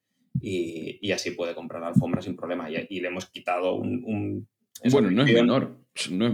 [0.40, 2.68] y, así puede comprar la alfombra sin problema.
[2.70, 4.48] Y, le hemos quitado un
[4.91, 5.77] bueno, no es menor.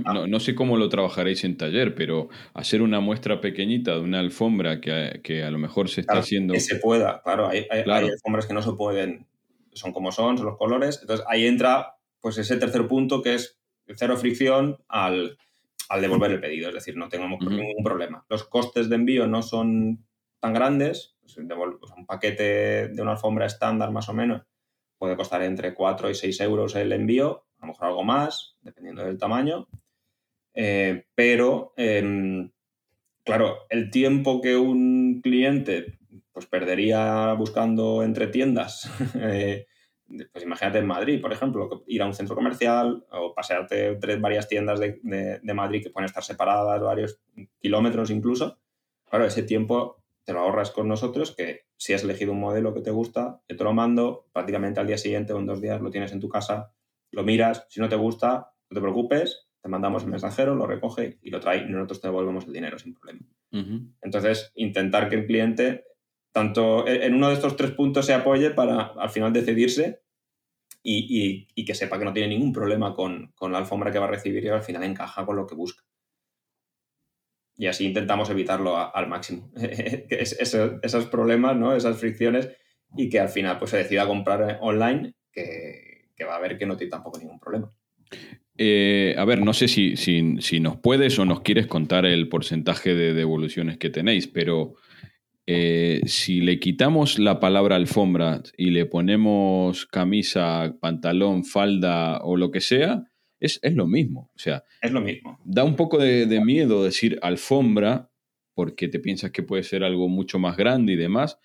[0.04, 0.26] Ah.
[0.26, 4.80] No, sé cómo lo trabajaréis en taller, pero hacer una muestra pequeñita de una alfombra
[4.80, 6.54] que, a lo mejor se está haciendo.
[6.54, 9.26] Que se pueda, claro hay, alfombras que no se pueden,
[9.72, 10.98] son como son, son los colores.
[11.00, 13.58] Entonces ahí entra pues ese tercer punto que es
[13.96, 15.38] cero fricción al,
[16.00, 16.68] devolver el pedido.
[16.68, 18.24] Es decir, no tengamos ningún problema.
[18.28, 20.04] Los costes de envío no son
[20.40, 21.16] tan grandes.
[21.20, 24.42] Pues, un paquete de una alfombra estándar más o menos
[24.98, 29.04] puede costar entre 4 y 6 euros el envío a lo mejor algo más, dependiendo
[29.04, 29.68] del tamaño.
[30.52, 32.50] Eh, pero, em,
[33.24, 35.98] claro, el tiempo que un cliente
[36.32, 39.66] pues, perdería buscando entre tiendas, eh,
[40.32, 44.48] pues imagínate en Madrid, por ejemplo, ir a un centro comercial o pasearte entre varias
[44.48, 45.00] tiendas de,
[45.42, 47.20] de Madrid que pueden estar separadas varios
[47.60, 48.58] kilómetros incluso.
[49.08, 52.80] Claro, ese tiempo te lo ahorras con nosotros, que si has elegido un modelo que
[52.80, 56.12] te gusta, te lo mando, prácticamente al día siguiente o en dos días lo tienes
[56.12, 56.72] en tu casa
[57.12, 61.18] lo miras, si no te gusta, no te preocupes, te mandamos el mensajero, lo recoge
[61.22, 63.20] y lo trae y nosotros te devolvemos el dinero sin problema.
[64.00, 65.84] Entonces, intentar que el cliente,
[66.32, 70.02] tanto e, en uno de estos tres puntos, se apoye para al final decidirse
[70.82, 74.42] y, que sepa que no tiene ningún problema con, la alfombra que va a recibir
[74.42, 75.84] y al final encaja con lo que busca.
[77.54, 79.52] Y así intentamos evitarlo al máximo.
[80.08, 81.76] esos, problemas, ¿no?
[81.76, 82.48] esas fricciones
[82.96, 85.91] y que al final pues, se decida comprar online, que,
[86.24, 87.70] va a ver que no tiene tampoco ningún problema.
[88.58, 92.94] Eh, a ver, no sé si, si, nos puedes o nos quieres contar el porcentaje
[92.94, 94.74] de devoluciones que tenéis, pero
[95.46, 102.50] eh, si le quitamos la palabra alfombra y le ponemos camisa, pantalón, falda o lo
[102.50, 103.04] que sea,
[103.40, 104.30] es, lo mismo.
[104.34, 105.40] O sea, es lo mismo.
[105.44, 108.10] Da un poco de, de miedo decir alfombra
[108.54, 111.38] porque te piensas que puede ser algo mucho más grande y demás,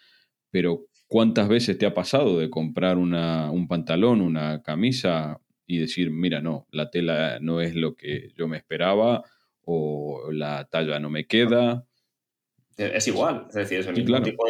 [0.51, 6.41] pero ¿Cuántas veces te ha pasado de comprar un pantalón, una camisa y decir, mira,
[6.41, 9.23] no, la tela no es lo que yo me esperaba
[9.61, 11.85] o la talla no me queda?
[12.77, 14.43] Es igual, es decir, es el mismo tipo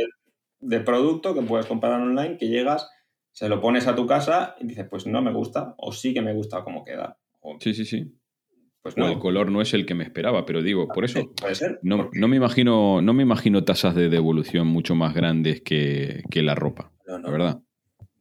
[0.59, 2.89] de, producto que puedes comprar online, que llegas,
[3.31, 6.21] se lo pones a tu casa y dices, pues no me gusta, o sí que
[6.21, 7.19] me gusta cómo queda.
[7.59, 8.16] sí, sí, sí.
[8.87, 9.09] Pues no.
[9.09, 11.33] el color no es el que me esperaba, pero digo, por eso.
[11.81, 16.93] No, me imagino, no me imagino tasas de devolución mucho más grandes que, la ropa.
[17.05, 17.59] la verdad.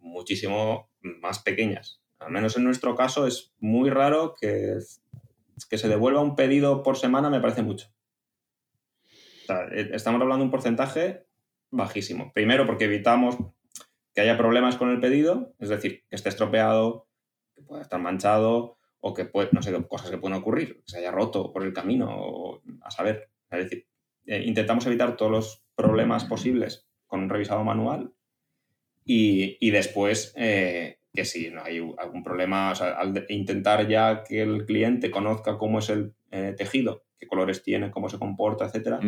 [0.01, 2.03] Muchísimo más pequeñas.
[2.19, 4.79] Al menos en nuestro caso es muy raro que,
[5.71, 7.87] que se devuelva un pedido por semana, me parece mucho.
[9.71, 11.27] Eh, estamos hablando de un porcentaje
[11.71, 12.33] bajísimo.
[12.33, 13.37] Primero porque evitamos
[14.13, 17.07] que haya problemas con el pedido, es decir, que esté estropeado,
[17.55, 20.99] que pueda estar manchado, o que puede, no sé, cosas que pueden ocurrir, que se
[20.99, 23.31] haya roto por el camino, o a saber.
[23.51, 23.87] Es decir,
[24.27, 28.13] eh, intentamos evitar todos los problemas posibles con un revisado manual
[29.05, 34.43] y, después eh, que si no hay algún problema, o sea, al intentar ya que
[34.43, 38.99] el cliente conozca cómo es el eh, tejido, qué colores tiene, cómo se comporta, etcétera,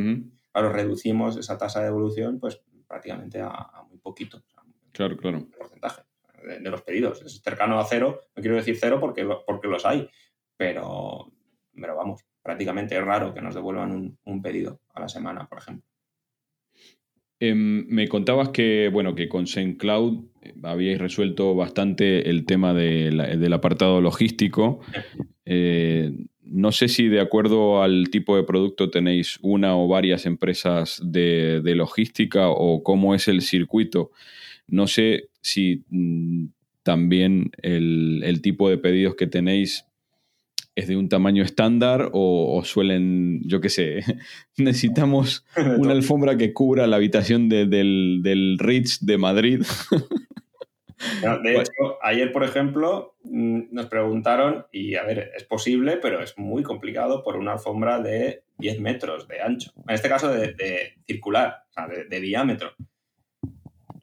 [0.53, 4.43] claro, reducimos esa tasa de evolución pues prácticamente a, muy poquito.
[4.93, 5.49] claro, claro.
[5.59, 6.08] Porcentaje
[6.43, 7.23] de, los pedidos.
[7.23, 10.09] Es cercano a cero, no quiero decir cero porque, porque los hay,
[10.57, 11.33] pero,
[11.75, 15.85] pero vamos, prácticamente es raro que nos devuelvan un, pedido a la semana, por ejemplo.
[17.41, 23.53] Em, me contabas que, bueno, que con SendCloud eh, habíais resuelto bastante el tema del
[23.53, 24.81] apartado logístico.
[25.45, 26.13] Eh,
[26.51, 31.61] no sé si de acuerdo al tipo de producto tenéis una o varias empresas de,
[31.77, 34.11] logística o cómo es el circuito.
[34.69, 36.47] No sé si mm,
[36.83, 39.85] también el, tipo de pedidos que tenéis
[40.77, 44.01] es de un tamaño estándar o, suelen, yo qué sé,
[44.57, 45.45] necesitamos
[45.79, 47.71] una alfombra que cubra la habitación del,
[48.23, 49.63] del Ritz de Madrid.
[51.43, 56.37] de hecho, ayer, por ejemplo, mm, nos preguntaron, y a ver, es posible, pero es
[56.39, 59.73] muy complicado por una alfombra de 10 metros de ancho.
[59.87, 62.73] En este caso, de, circular, o sea, de, diámetro.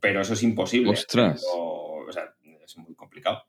[0.05, 0.91] Pero eso es imposible.
[0.91, 1.43] Ostras.
[1.51, 3.43] o sea, es muy complicado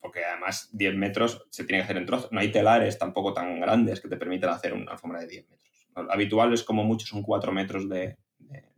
[0.00, 2.32] porque además 10 metros se tiene que hacer en trozos.
[2.32, 5.86] No hay telares tampoco tan grandes que te permitan hacer una alfombra de 10 metros.
[5.94, 8.16] Lo habitual es como mucho son 4 metros de,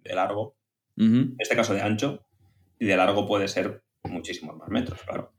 [0.04, 0.56] largo,
[0.96, 2.26] en este caso de ancho,
[2.78, 5.34] y de largo puede ser muchísimos más metros, claro.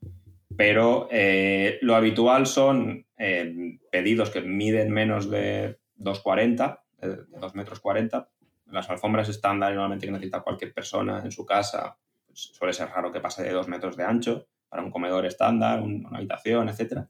[0.56, 7.80] Pero eh, lo habitual son eh, pedidos que miden menos de 2,40, de 2 metros
[7.80, 8.30] 40.
[8.72, 13.12] Las alfombras estándar normalmente que necesita cualquier persona en su casa, pues suele ser raro
[13.12, 17.06] que pase de 2 metros de ancho para un comedor estándar, una habitación, etc.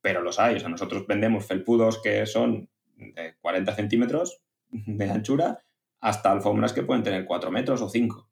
[0.00, 0.56] Pero los hay.
[0.56, 5.64] O sea, nosotros vendemos felpudos que son de 40 centímetros de anchura
[6.00, 8.28] hasta alfombras que pueden tener 4 metros o 5.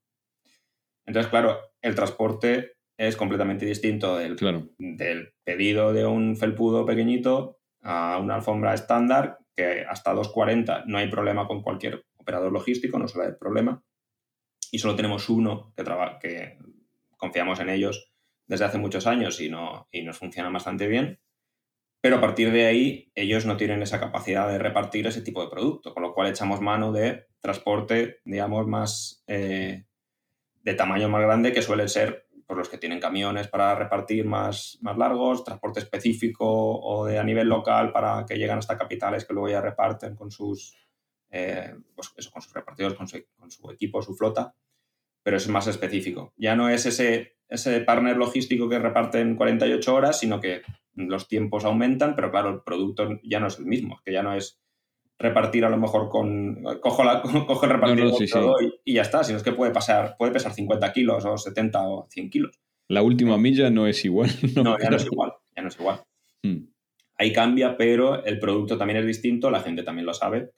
[1.06, 4.36] Entonces, claro, el transporte es completamente distinto del,
[4.78, 11.08] del pedido de un felpudo pequeñito a una alfombra estándar que hasta 2,40 no hay
[11.08, 13.84] problema con cualquier operador logístico, no suele haber problema.
[14.72, 15.72] Y solo tenemos uno
[16.20, 16.58] que,
[17.16, 18.12] confiamos en ellos
[18.46, 21.20] desde hace muchos años y, no, y nos funciona bastante bien.
[22.00, 25.50] Pero a partir de ahí, ellos no tienen esa capacidad de repartir ese tipo de
[25.50, 29.86] producto, con lo cual echamos mano de transporte, digamos, más eh,
[30.62, 34.78] de tamaño más grande, que suelen ser por los que tienen camiones para repartir más,
[34.82, 39.32] más largos, transporte específico o de a nivel local para que lleguen hasta capitales que
[39.32, 40.76] luego ya reparten con sus,
[41.30, 44.54] eh, pues eso, con sus repartidores, con su, con su equipo, su flota,
[45.22, 46.32] pero es más específico.
[46.36, 50.62] Ya no es ese ese partner logístico que reparte en 48 horas, sino que
[50.94, 54.34] los tiempos aumentan, pero claro, el producto ya no es el mismo, que ya no
[54.34, 54.58] es
[55.18, 58.14] repartir a lo mejor con cojo, la, cojo el repartidor
[58.84, 62.06] Y, ya está, sino es que puede pasar, puede pesar 50 kilos o 70 o
[62.10, 62.60] 100 kilos.
[62.88, 64.30] La última milla no es igual.
[64.56, 66.00] No, ya no es igual, ya no es igual.
[66.42, 66.68] Hmm.
[67.18, 70.50] Ahí cambia, pero el producto también es distinto, la gente también lo sabe,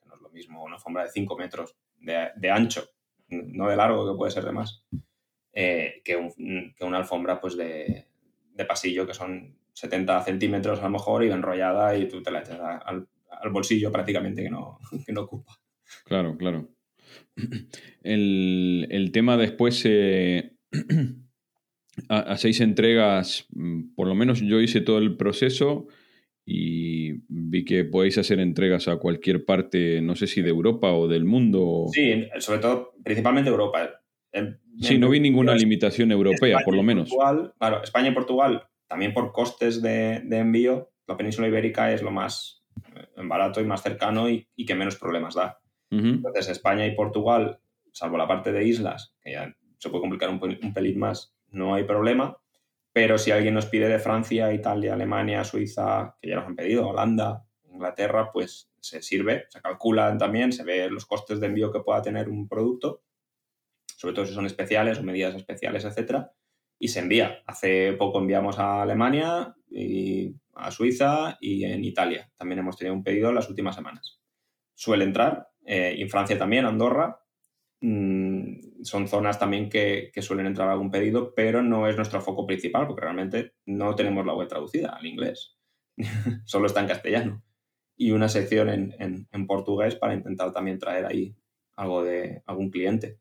[0.48, 2.84] una alfombra de 5 metros de, de ancho,
[3.28, 4.84] no de largo, que puede ser de más,
[5.52, 6.16] eh, que,
[6.80, 8.06] una alfombra pues de,
[8.68, 12.60] pasillo que son 70 centímetros a lo mejor y enrollada y tú te la echas
[12.60, 13.08] al,
[13.50, 15.54] bolsillo prácticamente que no, no ocupa.
[16.04, 16.68] Claro, claro.
[18.02, 20.56] El, tema después, eh,
[22.08, 25.88] hacéis entregas, mm, por lo menos yo hice todo el proceso
[26.50, 31.06] y vi que podéis hacer entregas a cualquier parte, no sé si de Europa o
[31.06, 31.84] del mundo.
[31.92, 34.00] Sí, sobre todo, principalmente Europa.
[34.80, 37.14] Sí, no vi ninguna limitación europea, por lo menos.
[37.58, 42.64] claro, España y Portugal, también por costes de, envío, la península ibérica es lo más
[42.96, 45.60] eh, barato y más cercano y, que menos problemas da.
[45.90, 47.60] Entonces, España y Portugal,
[47.92, 51.74] salvo la parte de islas, que ya se puede complicar un, un pelín más, no
[51.74, 52.38] hay problema.
[52.92, 56.88] Pero si alguien nos pide de Francia, Italia, Alemania, Suiza, que ya nos han pedido,
[56.88, 61.80] Holanda, Inglaterra, pues se sirve, se calculan también, se ve los costes de envío que
[61.80, 63.02] pueda tener un producto
[63.98, 66.32] sobre todo si son especiales o medidas especiales, etcétera,
[66.78, 67.42] y se envía.
[67.46, 72.30] Hace poco enviamos a Alemania, y a Suiza y en Italia.
[72.36, 74.20] También hemos tenido un pedido las últimas semanas.
[74.74, 77.20] Suele entrar, eh, y en Francia también, Andorra.
[77.80, 82.86] Mm, son zonas también que, suelen entrar algún pedido, pero no es nuestro foco principal,
[82.86, 85.56] porque realmente no tenemos la web traducida al inglés.
[86.44, 87.42] Solo está en castellano.
[87.96, 91.34] Y una sección en, en portugués para intentar también traer ahí
[91.76, 93.18] algo de algún cliente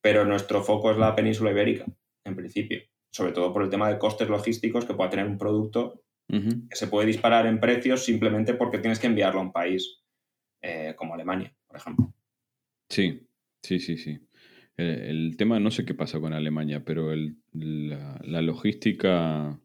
[0.00, 1.86] pero nuestro foco es la península ibérica,
[2.24, 2.80] en principio,
[3.10, 6.86] sobre todo por el tema de costes logísticos que pueda tener un producto que se
[6.86, 10.00] puede disparar en precios simplemente porque tienes que enviarlo a un país
[10.62, 12.14] eh, como Alemania, por ejemplo.
[12.88, 13.26] Sí,
[13.60, 14.20] sí, sí, sí.
[14.80, 17.14] El, tema, no sé qué pasa con Alemania, pero
[17.52, 19.60] la, logística,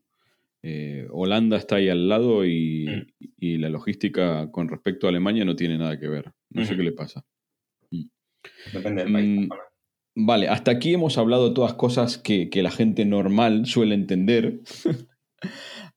[0.61, 2.45] eh, Holanda está ahí al lado mm.
[3.37, 6.31] y, la logística con respecto a Alemania no tiene nada que ver.
[6.49, 7.25] No sé qué le pasa.
[7.91, 8.03] Mm.
[8.73, 9.47] Depende del país.
[9.47, 9.49] Mm,
[10.17, 14.61] Vale, hasta aquí hemos hablado de todas cosas que, la gente normal suele entender.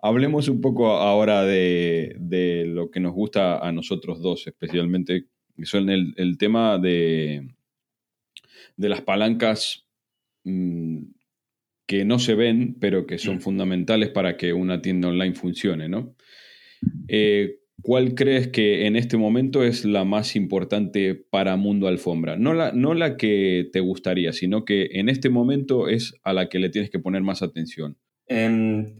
[0.02, 5.88] Hablemos un poco ahora de, lo que nos gusta a nosotros dos, especialmente, que son
[5.88, 7.48] el, tema de,
[8.78, 9.86] de las palancas
[10.44, 11.02] mm,
[11.86, 13.40] que no se ven, pero que son mm.
[13.40, 16.14] fundamentales para que una tienda online funcione, ¿no?
[17.08, 22.36] Eh, ¿Cuál crees que en este momento es la más importante para Mundo Alfombra?
[22.36, 26.48] No la, no la que te gustaría, sino que en este momento es a la
[26.48, 27.96] que le tienes que poner más atención.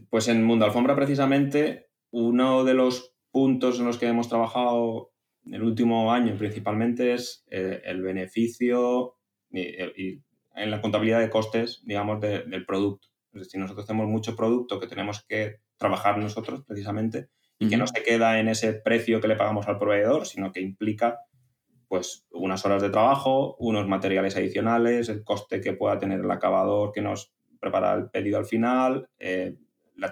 [0.09, 5.11] pues en Mundo Alfombra, precisamente, uno de los puntos en los que hemos trabajado
[5.45, 9.18] el último año principalmente es eh, el beneficio
[9.51, 10.21] y,
[10.55, 13.07] en la contabilidad de costes, digamos, del producto.
[13.33, 17.87] Es decir, nosotros tenemos mucho producto que tenemos que trabajar nosotros precisamente y que no
[17.87, 21.19] se queda en ese precio que le pagamos al proveedor, sino que implica
[21.87, 26.91] pues unas horas de trabajo, unos materiales adicionales, el coste que pueda tener el acabador
[26.91, 29.57] que nos prepara el pedido al final, eh,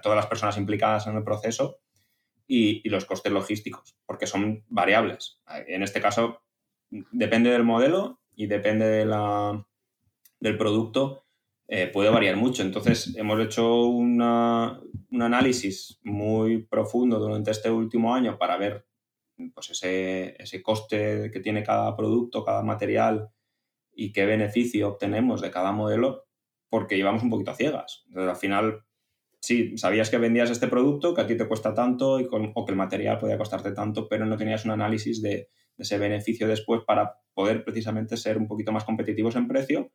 [0.01, 1.79] todas las personas implicadas en el proceso
[2.47, 5.39] y, los costes logísticos, porque son variables.
[5.67, 6.41] En este caso,
[6.89, 9.67] depende del modelo y depende de la,
[10.39, 11.25] del producto,
[11.67, 12.61] eh, puede variar mucho.
[12.61, 14.79] Entonces, hemos hecho una,
[15.11, 18.85] un análisis muy profundo durante este último año para ver
[19.55, 23.31] pues, ese, ese coste que tiene cada producto, cada material
[23.91, 26.27] y qué beneficio obtenemos de cada modelo,
[26.69, 28.05] porque llevamos un poquito a ciegas.
[28.15, 28.83] Al final,
[29.41, 32.71] sí, sabías que vendías este producto, que a ti te cuesta tanto y o que
[32.71, 37.19] el material podía costarte tanto, pero no tenías un análisis de, ese beneficio después para
[37.34, 39.91] poder precisamente ser un poquito más competitivos en precio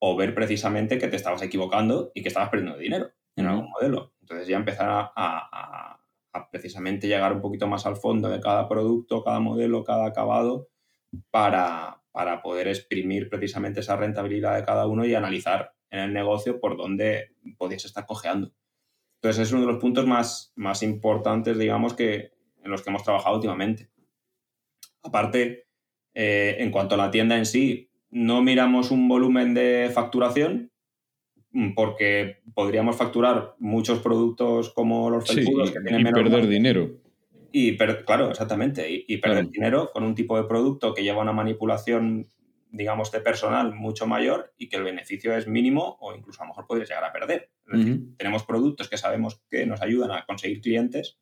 [0.00, 4.14] o ver precisamente que te estabas equivocando y que estabas perdiendo dinero en algún modelo.
[4.20, 5.96] Entonces ya empezar a,
[6.50, 10.68] precisamente llegar un poquito más al fondo de cada producto, cada modelo, cada acabado,
[11.30, 16.60] para, para poder exprimir precisamente esa rentabilidad de cada uno y analizar en el negocio
[16.60, 18.52] por dónde podías estar cojeando.
[19.16, 22.32] Entonces es uno de los puntos más, más importantes, digamos, que,
[22.62, 23.90] en los que hemos trabajado últimamente.
[25.02, 25.66] Aparte,
[26.14, 30.70] eh, en cuanto a la tienda en sí, no miramos un volumen de facturación
[31.52, 36.90] mm, porque podríamos facturar muchos productos como los felpudos que tienen y perder dinero.
[37.52, 38.86] Y claro, exactamente.
[38.88, 42.28] Y, perder dinero con un tipo de producto que lleva una manipulación,
[42.70, 46.50] digamos, de personal mucho mayor y que el beneficio es mínimo o incluso a lo
[46.50, 47.50] mejor podrías llegar a perder.
[48.16, 51.18] tenemos productos que sabemos que nos ayudan a conseguir clientes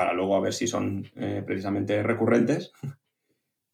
[0.00, 2.72] para luego a ver si son eh, precisamente recurrentes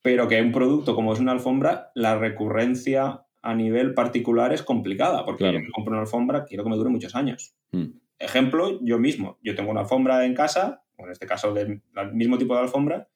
[0.02, 5.24] pero que un producto como es una alfombra, la recurrencia a nivel particular es complicada,
[5.24, 5.58] porque claro.
[5.58, 7.56] yo compro una alfombra, quiero que me dure muchos años.
[7.72, 7.86] Hmm.
[8.16, 12.38] Ejemplo, yo mismo, yo tengo una alfombra en casa, o en este caso del, mismo
[12.38, 13.08] tipo de alfombra,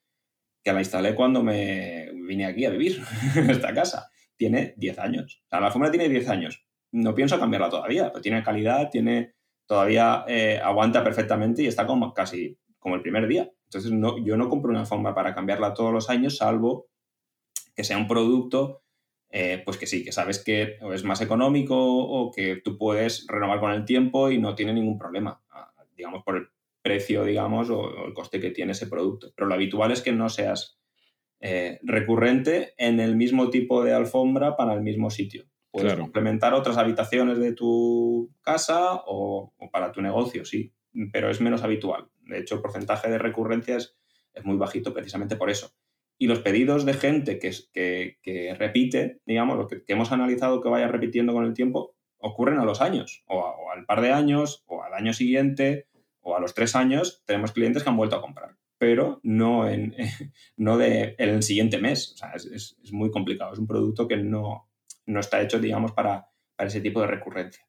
[0.65, 3.01] que la instalé cuando me vine aquí a vivir
[3.37, 4.11] en esta casa.
[4.37, 5.43] Tiene 10 años.
[5.45, 6.65] O sea, la alfombra tiene 10 años.
[6.93, 9.35] No pienso cambiarla todavía, pero tiene calidad, tiene
[9.65, 13.51] todavía eh, aguanta perfectamente y está como casi como el primer día.
[13.66, 16.89] Entonces, no, yo no compro una alfombra para cambiarla todos los años, salvo
[17.76, 18.83] que sea un producto,
[19.31, 23.61] eh, pues que sí, que sabes que es más económico o que tú puedes renovar
[23.61, 25.41] con el tiempo y no tiene ningún problema,
[25.97, 26.49] digamos, por el
[26.83, 29.33] precio, digamos, o, el coste que tiene ese producto.
[29.37, 30.78] Pero lo habitual es que no seas
[31.41, 35.45] eh, recurrente en el mismo tipo de alfombra para el mismo sitio.
[35.70, 40.74] Puedes complementar otras habitaciones de tu casa o, o, para tu negocio, sí,
[41.12, 42.09] pero es menos habitual.
[42.31, 43.97] De hecho, el porcentaje de recurrencias
[44.33, 45.72] es muy bajito precisamente por eso.
[46.18, 47.51] Y los pedidos de gente que,
[48.22, 52.64] que, repite, digamos, lo que, hemos analizado que vaya repitiendo con el tiempo, ocurren a
[52.64, 55.89] los años, o, al par de años, o al año siguiente,
[56.20, 59.95] o a los tres años, tenemos clientes que han vuelto a comprar, pero no en,
[60.57, 62.12] no de, el siguiente mes.
[62.12, 63.55] O sea, es, muy complicado.
[63.55, 64.68] Es un producto que no,
[65.07, 67.66] no está hecho, digamos, para, para, ese tipo de recurrencia.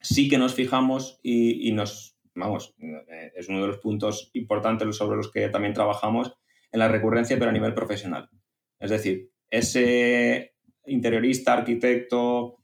[0.00, 5.16] Sí que nos fijamos y nos vamos, eh, es uno de los puntos importantes sobre
[5.16, 6.32] los que también trabajamos
[6.72, 8.30] en la recurrencia, pero a nivel profesional.
[8.78, 10.54] Es decir, ese
[10.86, 12.58] interiorista, arquitecto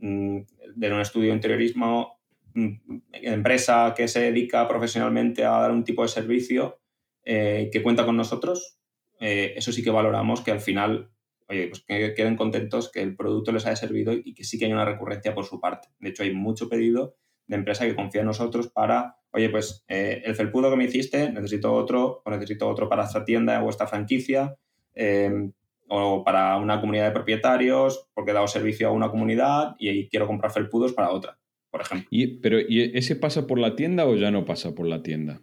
[0.00, 0.38] mm,
[0.76, 2.20] de un estudio de interiorismo,
[2.54, 2.70] mm,
[3.12, 6.78] empresa que se dedica profesionalmente a dar un tipo de servicio
[7.24, 8.78] eh, que cuenta con nosotros,
[9.20, 11.10] eh, eso sí que valoramos que al final,
[11.48, 14.66] oye, pues que queden contentos, que el producto les haya servido y que sí que
[14.66, 15.88] haya una recurrencia por su parte.
[15.98, 17.16] De hecho, hay mucho pedido
[17.46, 21.30] de empresa que confía en nosotros para, oye, pues eh, el felpudo que me hiciste,
[21.32, 24.56] necesito otro, o necesito otro para esta tienda o esta franquicia,
[24.94, 25.50] eh,
[25.88, 30.26] o para una comunidad de propietarios, porque he dado servicio a una comunidad y quiero
[30.26, 31.38] comprar felpudos para otra,
[31.70, 32.08] por ejemplo.
[32.10, 35.42] ¿Y, pero, ¿y ese pasa por la tienda o ya no pasa por la tienda?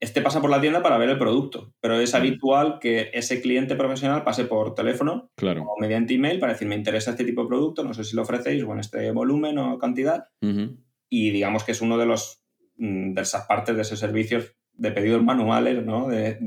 [0.00, 3.74] Este pasa por la tienda para ver el producto, pero es habitual que ese cliente
[3.74, 5.62] profesional pase por teléfono claro.
[5.62, 8.22] o mediante email para decir, me interesa este tipo de producto, no sé si lo
[8.22, 10.26] ofrecéis o en este volumen o cantidad
[11.08, 12.42] y digamos que es uno de los
[12.76, 16.08] mm, de esas partes de esos servicios de pedidos manuales, ¿no?
[16.08, 16.38] De,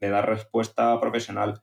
[0.00, 1.62] dar respuesta profesional.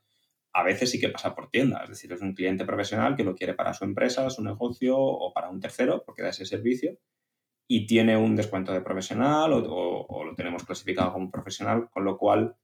[0.54, 3.36] a veces sí que pasa por tienda, es decir, es un cliente profesional que lo
[3.36, 6.98] quiere para su empresa, su negocio o para un tercero, porque da ese servicio,
[7.68, 12.56] y tiene un descuento de profesional o, lo tenemos clasificado como profesional, con lo cual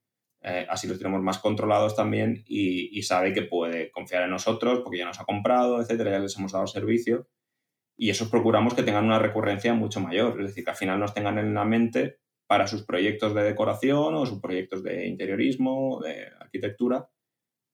[0.42, 4.80] eh, así los tenemos más controlados también y, y, sabe que puede confiar en nosotros
[4.84, 7.28] porque ya nos ha comprado, etcétera, ya les hemos dado servicio
[8.02, 11.14] y esos procuramos que tengan una recurrencia mucho mayor, es decir, que al final nos
[11.14, 16.26] tengan en la mente para sus proyectos de decoración o sus proyectos de interiorismo, de
[16.40, 17.08] arquitectura,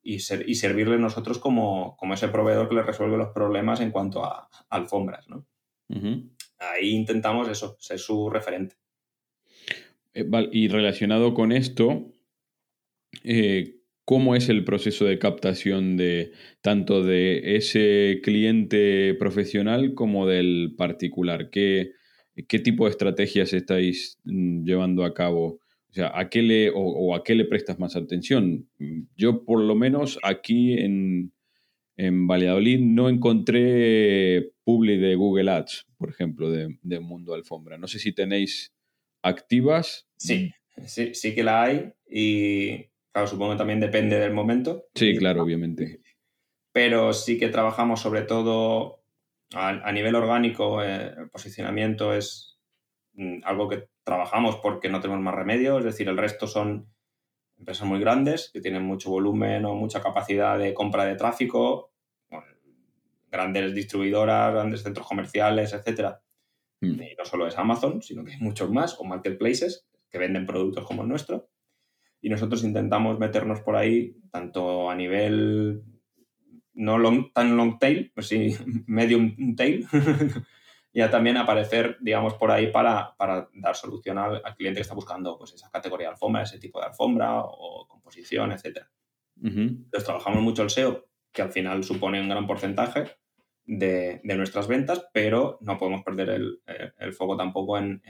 [0.04, 3.92] y, ser, y servirle nosotros como, como, ese proveedor que le resuelve los problemas en
[3.92, 5.30] cuanto a, alfombras.
[5.30, 5.48] ¿no?
[6.60, 8.76] Ahí intentamos eso, ser su referente.
[10.14, 12.12] Eh, y relacionado con esto,
[13.24, 13.77] eh,
[14.08, 16.32] ¿cómo es el proceso de captación de
[16.62, 21.50] tanto de ese cliente profesional como del particular?
[21.50, 21.92] ¿Qué,
[22.48, 25.60] qué tipo de estrategias estáis mm, llevando a cabo?
[25.90, 28.70] O sea, ¿a qué le, o, a qué le prestas más atención?
[29.18, 31.34] Yo, por lo menos, aquí en,
[31.98, 37.78] en Valladolid no encontré publi de Google Ads, por ejemplo, de, Mundo Alfombra.
[37.78, 38.74] No sé si tenéis
[39.22, 40.08] activas.
[40.16, 40.54] Sí,
[40.86, 42.86] sí, sí que la hay y,
[43.18, 44.90] claro, supongo que también depende del momento.
[44.94, 46.02] Sí, claro, obviamente.
[46.72, 49.02] Pero sí que trabajamos sobre todo
[49.56, 52.60] a, nivel orgánico, eh, el posicionamiento es
[53.14, 56.94] mm, algo que trabajamos porque no tenemos más remedio, es decir, el resto son
[57.58, 61.92] empresas muy grandes que tienen mucho volumen o mucha capacidad de compra de tráfico,
[63.32, 66.18] grandes distribuidoras, grandes centros comerciales, etc.
[66.82, 67.02] Mm.
[67.02, 70.86] Y no solo es Amazon, sino que hay muchos más, o marketplaces que venden productos
[70.86, 71.50] como el nuestro.
[72.22, 75.84] Y nosotros intentamos meternos por ahí, tanto a nivel
[76.74, 78.56] no tan long tail, pues sí,
[78.88, 79.88] medium tail,
[80.94, 83.16] y también aparecer, digamos, por ahí para,
[83.54, 86.88] dar solución al, cliente que está buscando pues, esa categoría de alfombra, ese tipo de
[86.88, 88.80] alfombra o composición, etc.
[89.42, 93.12] Entonces trabajamos mucho el SEO, que al final supone un gran porcentaje
[93.66, 98.02] de, nuestras ventas, pero no podemos perder el, eh, foco tampoco en,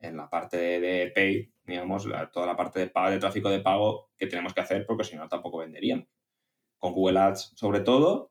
[0.00, 4.26] la parte de, pay, digamos, toda la parte de, pago, de tráfico de pago que
[4.26, 6.06] tenemos que hacer, porque si no tampoco venderíamos.
[6.78, 8.30] Con Google Ads sobre todo,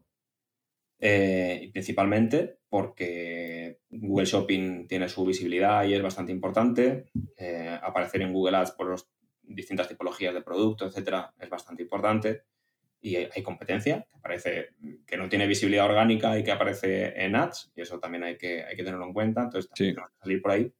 [1.00, 7.06] eh, principalmente porque Google Shopping tiene su visibilidad y es bastante importante.
[7.38, 9.10] Eh, aparecer en Google Ads por las
[9.42, 12.44] distintas tipologías de productos, etcétera, es bastante importante.
[13.02, 14.70] Y hay, competencia, que aparece,
[15.06, 18.64] que no tiene visibilidad orgánica y que aparece en ads, y eso también hay que,
[18.64, 19.44] hay que tenerlo en cuenta.
[19.44, 20.74] Entonces, tenemos que salir por ahí.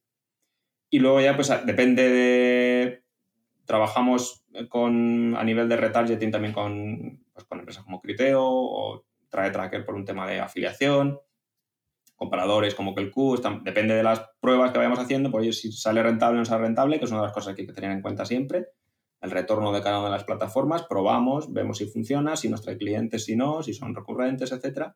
[0.90, 3.04] Y luego ya, pues depende de.
[3.66, 9.52] Trabajamos con, a nivel de retargeting también con, pues, con empresas como Criteo o trae
[9.52, 11.20] tracker por un tema de afiliación,
[12.16, 16.02] comparadores como que el Q, depende de las pruebas que vayamos haciendo, pues si sale
[16.02, 17.92] rentable o no sale rentable, que es una de las cosas que hay que tener
[17.92, 18.68] en cuenta siempre.
[19.22, 22.78] El retorno de cada una de las plataformas, probamos, vemos si funciona, si nos trae
[22.78, 24.96] clientes, si no, si son recurrentes, etcétera,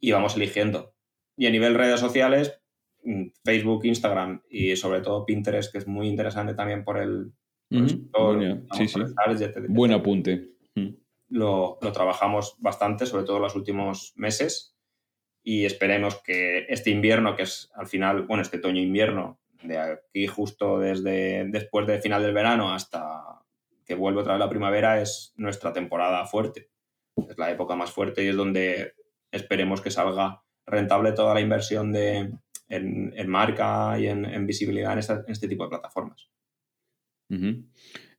[0.00, 0.94] y vamos eligiendo.
[1.36, 2.61] Y a nivel redes sociales,
[3.44, 7.32] Facebook, Instagram y sobre todo Pinterest, que es muy interesante también por el,
[9.68, 10.50] Buen apunte.
[11.28, 14.76] Lo, trabajamos bastante, sobre todo los últimos meses,
[15.42, 20.78] y esperemos que este invierno, que es al final, bueno, este otoño-invierno, de aquí justo
[20.78, 23.22] desde después del final del verano hasta
[23.86, 26.68] que vuelve otra vez la primavera, es nuestra temporada fuerte.
[27.28, 28.94] Es la época más fuerte y es donde
[29.30, 32.30] esperemos que salga rentable toda la inversión de,
[32.72, 34.98] en, marca y en, visibilidad en,
[35.28, 36.28] este tipo de plataformas.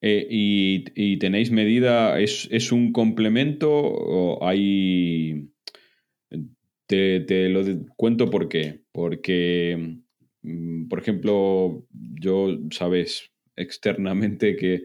[0.02, 5.50] Eh, y, tenéis medida, ¿es, un complemento o hay...
[6.86, 7.64] Te, lo
[7.96, 8.82] cuento por qué.
[8.92, 9.98] Porque,
[10.44, 14.84] mm, por ejemplo, yo, sabes, externamente que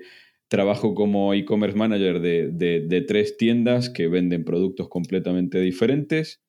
[0.49, 6.43] trabajo como e-commerce manager de, de, tres tiendas que venden productos completamente diferentes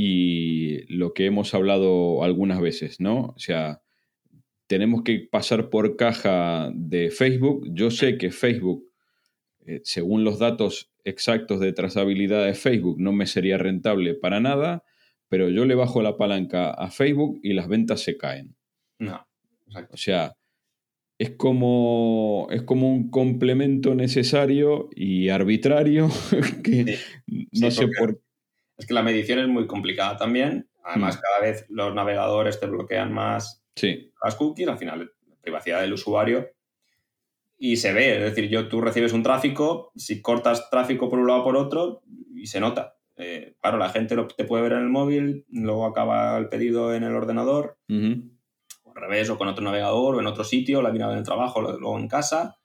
[0.00, 3.34] y lo que hemos hablado algunas veces, ¿no?
[3.34, 3.82] O sea,
[4.68, 7.66] tenemos que pasar por caja de Facebook.
[7.72, 8.88] Yo sé que Facebook,
[9.66, 14.84] eh, según los datos exactos de trazabilidad de Facebook, no me sería rentable para nada,
[15.28, 18.54] pero yo le bajo la palanca a Facebook y las ventas se caen.
[19.00, 19.26] No,
[19.90, 20.36] O sea,
[21.18, 26.08] es como, es como un complemento necesario y arbitrario
[26.62, 26.98] que
[27.50, 28.20] no sé por
[28.78, 30.70] Es que la medición es muy complicada también.
[30.84, 31.20] Además, mm.
[31.20, 34.12] cada vez los navegadores te bloquean más sí.
[34.22, 35.12] las cookies, al final,
[35.42, 36.48] privacidad del usuario.
[37.58, 41.26] Y se ve, es decir, yo, tú recibes un tráfico, si cortas tráfico por un
[41.26, 42.02] lado o por otro,
[42.34, 42.94] y se nota.
[43.16, 46.94] Eh, claro, la gente lo, te puede ver en el móvil, luego acaba el pedido
[46.94, 50.92] en el ordenador, o al revés, o con otro navegador, o en otro sitio, la
[50.92, 52.60] mirado en el trabajo, luego en casa.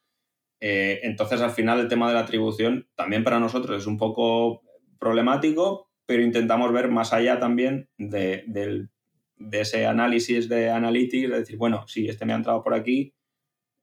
[0.59, 4.61] Eh, entonces, al final, el tema de la atribución también para nosotros es un poco
[4.99, 8.87] problemático, pero intentamos ver más allá también de,
[9.51, 13.13] ese análisis de analytics, de decir, bueno, sí, este me ha entrado por aquí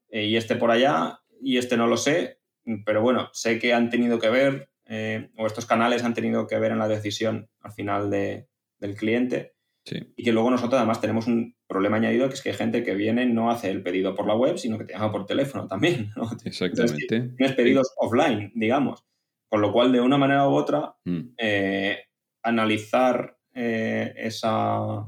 [0.09, 2.41] eh, y este por allá y este no lo sé,
[2.85, 6.59] pero bueno, sé que han tenido que ver, eh, o estos canales han tenido que
[6.59, 9.55] ver en la decisión al final del cliente.
[10.17, 12.95] Y que luego nosotros además tenemos un problema añadido que es que hay gente que
[12.95, 16.11] viene no hace el pedido por la web, sino que te llama por teléfono también.
[16.45, 17.07] Exactamente.
[17.37, 19.05] tienes pedidos offline, digamos.
[19.49, 21.21] Con lo cual, de una manera u otra, mm.
[21.39, 21.99] eh,
[22.43, 25.07] analizar eh, esa,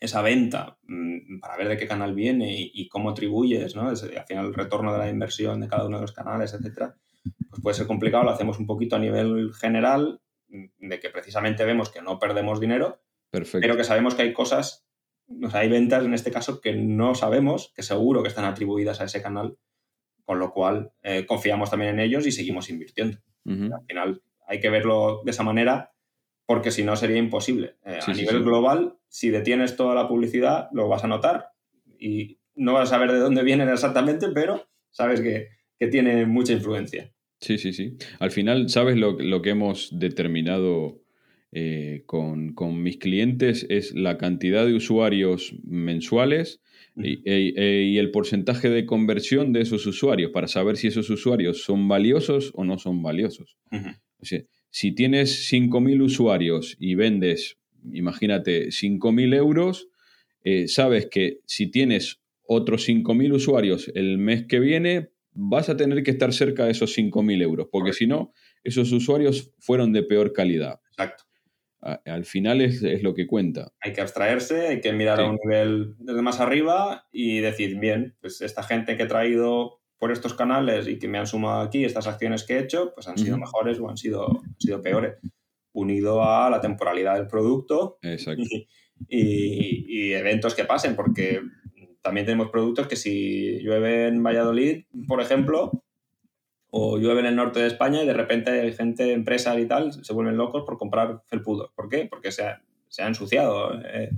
[0.00, 3.88] esa venta mm, para ver de qué canal viene y, cómo atribuyes, ¿no?
[3.88, 6.96] al final el retorno de la inversión de cada uno de los canales, etcétera,
[7.50, 8.24] pues puede ser complicado.
[8.24, 12.60] Lo hacemos un poquito a nivel general, mm, de que precisamente vemos que no perdemos
[12.60, 14.86] dinero, pero que sabemos que hay cosas,
[15.42, 19.00] o sea, hay ventas en este caso que no sabemos, que seguro que están atribuidas
[19.00, 19.58] a ese canal,
[20.24, 23.18] con lo cual eh, confiamos también en ellos y seguimos invirtiendo.
[23.46, 25.93] Al final hay que verlo de esa manera
[26.46, 27.76] porque si no sería imposible.
[27.84, 31.48] Eh, a nivel global, si detienes toda la publicidad, lo vas a notar
[31.98, 36.52] y no vas a saber de dónde vienen exactamente, pero sabes que, que tiene mucha
[36.52, 37.12] influencia.
[37.40, 37.96] Sí, sí, sí.
[38.20, 41.04] Al final, ¿sabes lo, lo que hemos determinado
[41.56, 46.60] eh, con, mis clientes es la cantidad de usuarios mensuales
[46.96, 51.86] e, y, el porcentaje de conversión de esos usuarios para saber si esos usuarios son
[51.86, 53.56] valiosos o no son valiosos.
[54.74, 57.58] Si tienes 5.000 usuarios y vendes,
[57.92, 59.86] imagínate, 5.000 euros,
[60.42, 66.02] eh, sabes que si tienes otros 5.000 usuarios el mes que viene, vas a tener
[66.02, 68.32] que estar cerca de esos 5.000 euros, porque si no,
[68.64, 70.80] esos usuarios fueron de peor calidad.
[70.90, 71.22] Exacto
[72.06, 73.72] al final es, lo que cuenta.
[73.80, 78.16] Hay que abstraerse, hay que mirar a un nivel desde más arriba y decir, bien,
[78.22, 81.82] pues esta gente que he traído por estos canales y que me han sumado aquí,
[81.82, 85.14] estas acciones que he hecho, pues han sido mejores o han sido, sido peores,
[85.72, 87.96] unido a la temporalidad del producto
[89.08, 91.40] y, eventos que pasen, porque
[92.02, 95.82] también tenemos productos que si llueve en Valladolid, por ejemplo,
[96.68, 100.04] o llueve en el norte de España y de repente hay gente, empresas y tal,
[100.04, 101.70] se vuelven locos por comprar felpudos.
[101.74, 102.08] ¿Por qué?
[102.10, 102.60] Porque se ha,
[103.06, 104.10] ensuciado eh,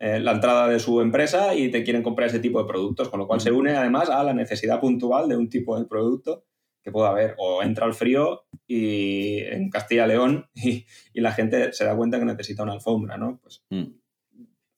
[0.00, 3.18] eh, la entrada de su empresa y te quieren comprar ese tipo de productos, con
[3.18, 6.44] lo cual se une además a la necesidad puntual de un tipo de producto
[6.82, 7.34] que pueda haber.
[7.38, 12.24] O entra el frío y en Castilla León y, la gente se da cuenta que
[12.24, 13.40] necesita una alfombra, ¿no?
[13.42, 13.84] Pues mm.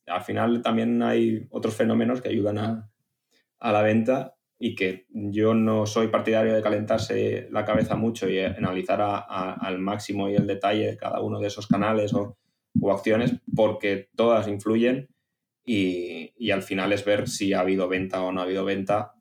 [0.07, 2.91] al final también hay otros fenómenos que ayudan a,
[3.59, 8.41] a la venta y que yo no soy partidario de calentarse la cabeza mucho y
[8.41, 12.37] analizar al máximo y el detalle de cada uno de esos canales o,
[12.91, 15.09] acciones porque todas influyen
[15.65, 19.13] y, al final es ver si ha habido venta o no ha habido venta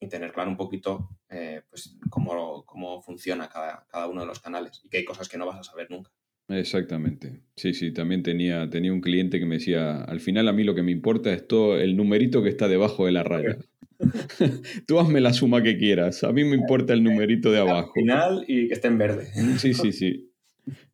[0.00, 4.40] y tener claro un poquito eh, pues, cómo, cómo funciona cada, cada, uno de los
[4.40, 6.10] canales y que hay cosas que no vas a saber nunca.
[6.48, 7.40] Exactamente.
[7.56, 10.74] Sí, sí, también tenía, tenía un cliente que me decía, al final a mí lo
[10.74, 13.56] que me importa es todo el numerito que está debajo de la raya.
[14.86, 16.22] Tú hazme la suma que quieras.
[16.24, 17.92] A mí me importa el numerito de abajo.
[17.94, 19.28] final y que esté en verde.
[19.58, 20.30] Sí, sí, sí.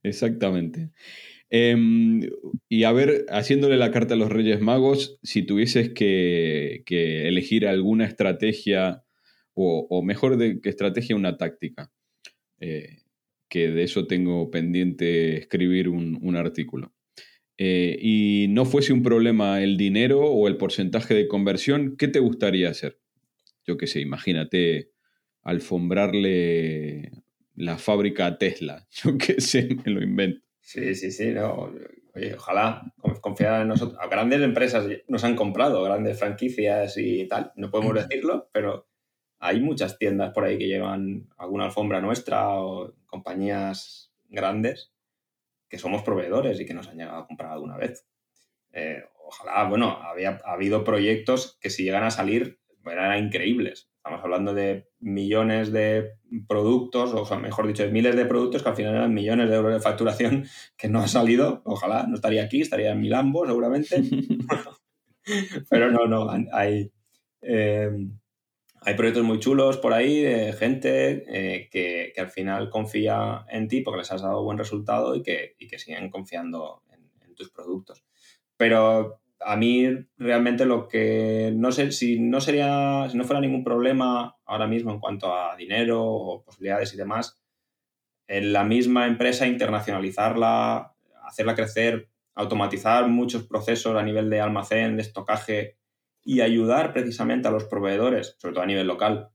[0.03, 0.91] Exactamente.
[1.51, 2.23] Em,
[2.69, 8.07] y a ver, haciéndole la carta a los Reyes Magos, si tuvieses que, elegir alguna
[8.07, 9.05] estrategia,
[9.55, 11.93] o, mejor de que estrategia, una táctica,
[12.61, 12.99] eh,
[13.49, 16.95] que de eso tengo pendiente escribir un artículo.
[17.63, 22.19] Eh, y no fuese un problema el dinero o el porcentaje de conversión, ¿qué te
[22.19, 22.99] gustaría hacer?
[23.67, 24.93] Yo qué sé, imagínate
[25.43, 27.11] alfombrarle
[27.55, 28.89] la fábrica a Tesla.
[29.05, 30.41] Yo qué sé, me lo invento.
[30.61, 31.31] Sí, sí, sí.
[31.33, 31.73] No.
[32.15, 33.99] Oye, ojalá confiar en nosotros.
[34.01, 37.53] A grandes empresas nos han comprado, grandes franquicias y tal.
[37.57, 38.89] No podemos decirlo, pero
[39.39, 44.93] hay muchas tiendas por ahí que llevan alguna alfombra nuestra o compañías grandes
[45.69, 48.07] que somos proveedores y que nos han llegado a comprar alguna vez.
[48.73, 53.90] Eh, ojalá, bueno, había ha habido proyectos que si llegan a salir eran increíbles.
[54.03, 56.15] Estamos hablando de millones de
[56.49, 59.57] productos, o sea, mejor dicho, de miles de productos que al final eran millones de
[59.57, 60.47] euros de facturación
[60.79, 61.61] que no ha salido.
[61.67, 63.97] Ojalá, no estaría aquí, estaría en Milambo seguramente.
[65.69, 66.91] Pero no, no, hay,
[67.43, 67.91] eh,
[68.81, 73.83] hay proyectos muy chulos por ahí de gente eh, que, al final confía en ti
[73.83, 78.05] porque les has dado buen resultado y que, y que siguen confiando en, tus productos.
[78.57, 79.89] Pero a mí
[80.19, 84.93] realmente lo que no sé si no sería, si no fuera ningún problema ahora mismo
[84.93, 87.41] en cuanto a dinero o posibilidades y demás,
[88.27, 95.03] en la misma empresa internacionalizarla, hacerla crecer, automatizar muchos procesos a nivel de almacén, de
[95.03, 95.79] estocaje
[96.23, 99.31] y ayudar precisamente a los proveedores, sobre todo a nivel local,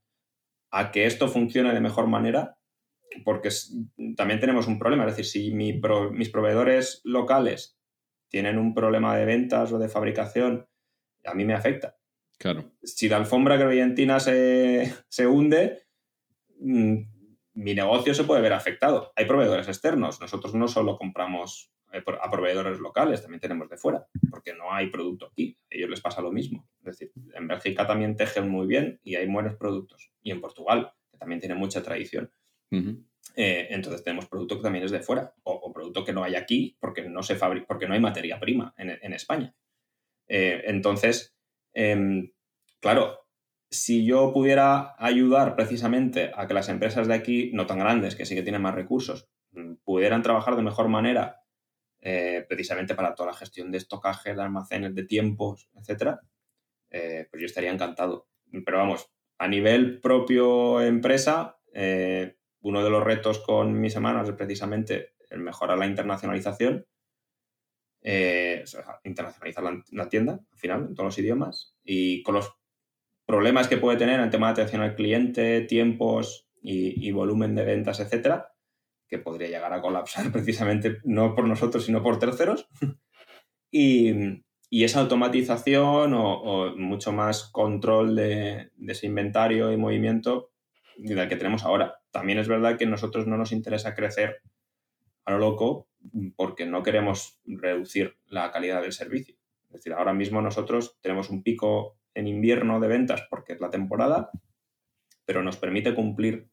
[0.72, 2.58] a que esto funcione de mejor manera,
[3.24, 3.50] porque
[4.16, 5.06] también tenemos un problema.
[5.06, 7.78] Es decir, si mis proveedores locales
[8.36, 10.68] tienen un problema de ventas o de fabricación,
[11.24, 11.96] a mí me afecta.
[12.38, 12.74] Claro.
[12.84, 15.84] Si la alfombra greyentina se, se hunde,
[16.60, 16.98] mm,
[17.54, 19.14] mi negocio se puede ver afectado.
[19.16, 20.20] Hay proveedores externos.
[20.20, 24.88] Nosotros no solo compramos eh, a proveedores locales, también tenemos de fuera, porque no hay
[24.88, 25.58] producto aquí.
[25.72, 26.68] A ellos les pasa lo mismo.
[26.80, 30.12] Es decir, en Bélgica también tejen muy bien y hay buenos productos.
[30.22, 32.30] Y en Portugal, que también tiene mucha tradición.
[33.36, 36.78] Eh, entonces tenemos producto que también es de fuera, o, producto que no hay aquí
[36.80, 39.54] porque no se fabrica, porque no hay materia prima en, España.
[40.28, 41.36] Eh, entonces,
[41.74, 42.32] em,
[42.80, 43.28] claro,
[43.70, 48.26] si yo pudiera ayudar precisamente a que las empresas de aquí, no tan grandes, que
[48.26, 51.42] sí que tienen más recursos, mm, pudieran trabajar de mejor manera
[52.02, 56.22] eh, precisamente para toda la gestión de estocaje, de almacenes, de tiempos, etcétera,
[56.90, 58.28] pues yo estaría encantado.
[58.66, 61.58] Pero vamos, a nivel propio empresa,
[62.68, 66.86] uno de los retos con mis hermanos es precisamente el mejorar la internacionalización,
[69.04, 72.54] internacionalizar la, tienda, al final, en todos los idiomas, y con los
[73.26, 77.56] problemas que puede tener en el tema de atención al cliente, tiempos y, y volumen
[77.56, 78.56] de ventas, etcétera,
[79.08, 82.68] que podría llegar a colapsar precisamente no por nosotros, sino por terceros.
[83.72, 90.52] y, esa automatización o, mucho más control de, ese inventario y movimiento
[90.98, 91.96] del que tenemos ahora.
[92.16, 94.42] También es verdad que a nosotros no nos interesa crecer
[95.26, 95.90] a lo loco
[96.38, 99.36] porque no queremos reducir la calidad del servicio.
[99.66, 103.70] Es decir, ahora mismo nosotros tenemos un pico en invierno de ventas porque es la
[103.70, 104.30] temporada,
[105.26, 106.48] pero nos permite cumplir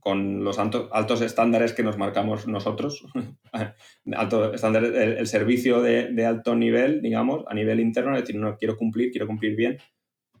[0.00, 3.06] con los altos estándares que nos marcamos nosotros,
[4.16, 8.76] alto estándar, el, servicio de, alto nivel, digamos, a nivel interno, es decir, no quiero
[8.76, 9.78] cumplir, quiero cumplir bien,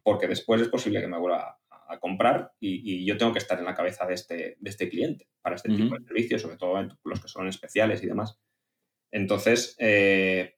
[0.02, 3.64] porque después es posible que me vuelva a, comprar y, yo tengo que estar en
[3.64, 7.20] la cabeza de este, de este cliente para este tipo de servicios, sobre todo los
[7.20, 8.38] que son especiales y demás.
[9.10, 10.56] Entonces, eh,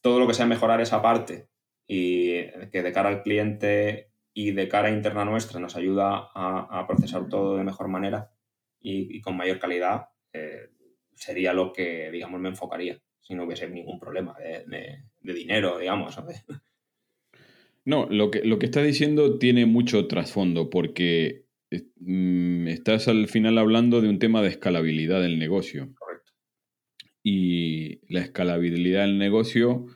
[0.00, 1.48] todo lo que sea mejorar esa parte
[1.86, 7.28] y que de cara al cliente y de cara interna nuestra nos ayuda a, procesar
[7.28, 8.30] todo de mejor manera
[8.80, 10.70] y, con mayor calidad, eh,
[11.14, 16.16] sería lo que, digamos, me enfocaría si no hubiese ningún problema de, dinero, digamos.
[17.84, 21.46] No, lo que, lo que estás diciendo tiene mucho trasfondo porque
[21.96, 25.92] mm, estás al final hablando de un tema de escalabilidad del negocio.
[25.98, 26.32] Correcto.
[27.22, 29.86] Y la escalabilidad del negocio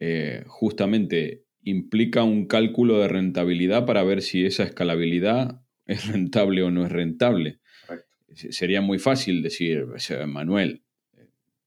[0.00, 6.70] eh, justamente implica un cálculo de rentabilidad para ver si esa escalabilidad es rentable o
[6.70, 7.60] no es rentable.
[8.34, 9.86] Sería muy fácil decir,
[10.26, 10.82] Manuel,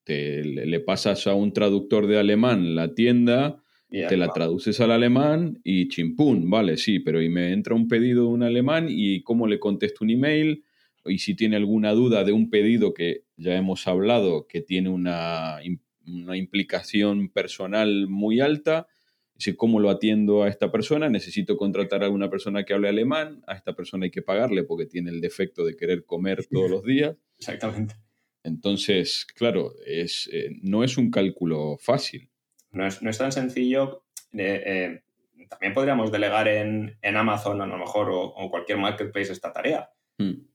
[0.03, 5.59] te, le pasas a un traductor de alemán la tienda, te la traduces al alemán
[5.63, 9.47] y chimpún, vale, sí, pero y me entra un pedido de un alemán y cómo
[9.47, 10.63] le contesto un email
[11.05, 15.59] y si tiene alguna duda de un pedido que ya hemos hablado que tiene una,
[16.05, 18.87] una implicación personal muy alta,
[19.35, 21.09] decir, ¿cómo lo atiendo a esta persona?
[21.09, 24.85] Necesito contratar a una persona que hable alemán, a esta persona hay que pagarle porque
[24.85, 27.15] tiene el defecto de querer comer todos los días.
[27.37, 27.95] Exactamente.
[28.43, 32.29] Entonces, claro, es, eh, no es un cálculo fácil.
[32.77, 34.03] No es, tan sencillo.
[34.33, 39.89] Eh, eh, también podríamos delegar en, Amazon a lo mejor o, cualquier marketplace esta tarea.
[40.19, 40.47] Hmm.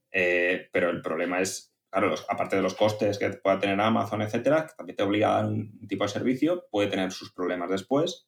[0.73, 4.75] pero el problema es, claro, aparte de los costes que pueda tener Amazon, etcétera, que
[4.77, 8.27] también te obliga a dar un tipo de servicio, puede tener sus problemas después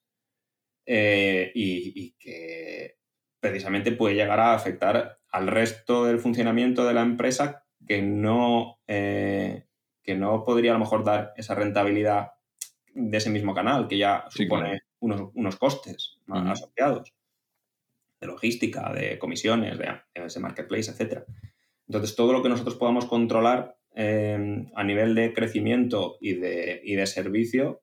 [0.87, 2.99] eh, y, que
[3.41, 9.67] precisamente puede llegar a afectar al resto del funcionamiento de la empresa que no, eh,
[10.03, 12.33] que no podría a lo mejor dar esa rentabilidad
[12.95, 17.13] de ese mismo canal, que ya supone unos, costes más asociados
[18.21, 21.25] de logística, de comisiones, de, ese marketplace, etc.
[21.87, 26.95] Entonces, todo lo que nosotros podamos controlar eh, a nivel de crecimiento y de, y
[26.95, 27.83] de servicio,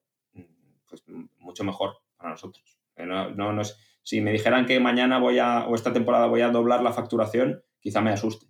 [0.87, 1.03] pues
[1.37, 2.77] mucho mejor para nosotros.
[2.97, 3.61] No,
[4.03, 7.63] si me dijeran que mañana voy a, o esta temporada voy a doblar la facturación,
[7.79, 8.47] quizá me asuste.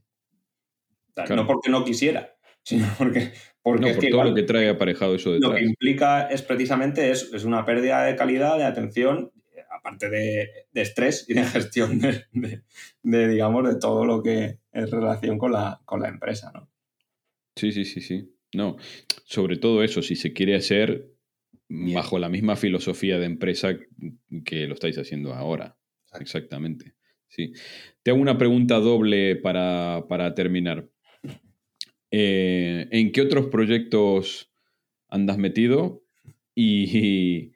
[1.30, 3.32] No porque no quisiera, sino porque,
[3.62, 5.52] porque por todo lo que trae aparejado eso detrás.
[5.52, 9.32] Lo que implica es precisamente es, es una pérdida de calidad, de atención,
[9.72, 15.52] aparte de, estrés y de gestión de, digamos, de todo lo que es relación con
[15.52, 16.70] la, con la empresa, ¿no?
[17.56, 18.34] Sí, sí, sí, sí.
[18.54, 18.78] No,
[19.26, 21.12] sobre todo eso, si se quiere hacer
[21.70, 23.78] bajo la misma filosofía de empresa
[24.46, 25.78] que lo estáis haciendo ahora.
[26.20, 26.96] Exactamente.
[27.30, 27.54] Sí.
[28.04, 30.90] Te hago una pregunta doble para, terminar.
[32.12, 34.52] Eh, ¿En qué otros proyectos
[35.08, 36.04] andas metido?
[36.54, 37.54] Y,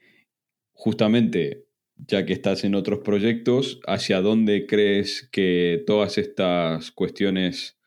[0.71, 1.65] justamente
[1.97, 7.79] ya que estás en otros proyectos, ¿hacia dónde crees que todas estas cuestiones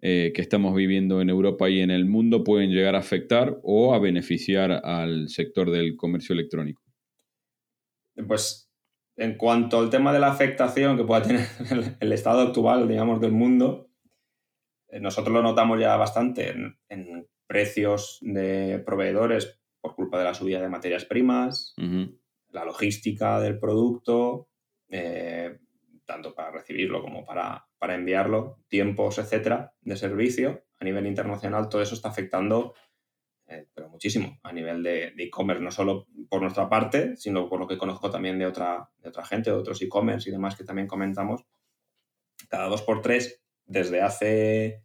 [0.00, 3.92] eh, que estamos viviendo en Europa y en el mundo pueden llegar a afectar o
[3.92, 6.82] a beneficiar al sector del comercio electrónico?
[8.26, 8.70] Pues
[9.16, 11.46] en cuanto al tema de la afectación que pueda tener
[12.00, 13.89] el estado actual, digamos, del mundo,
[15.00, 16.54] nosotros lo notamos ya bastante
[16.88, 21.74] en, precios de proveedores por culpa de la subida de materias primas,
[22.50, 24.48] la logística del producto,
[24.88, 25.58] eh,
[26.04, 31.96] tanto para recibirlo como para, enviarlo, tiempos, etcétera, de servicio a nivel internacional, todo eso
[31.96, 32.74] está afectando
[33.46, 37.66] eh, pero muchísimo a nivel de e-commerce, no solo por nuestra parte, sino por lo
[37.66, 40.86] que conozco también de otra, de otra gente, de otros e-commerce y demás que también
[40.86, 41.44] comentamos.
[42.48, 44.82] Cada dos por tres, desde hace,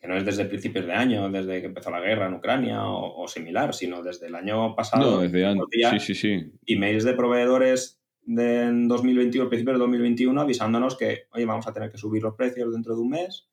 [0.00, 3.26] que no es desde principios de año, desde que empezó la guerra en Ucrania o,
[3.26, 5.10] similar, sino desde el año pasado.
[5.10, 5.66] No, desde antes.
[5.90, 6.52] Sí, sí, sí.
[6.66, 11.98] Emails de proveedores de 2021, principio de 2021, avisándonos que, oye, vamos a tener que
[11.98, 13.48] subir los precios dentro de un mes,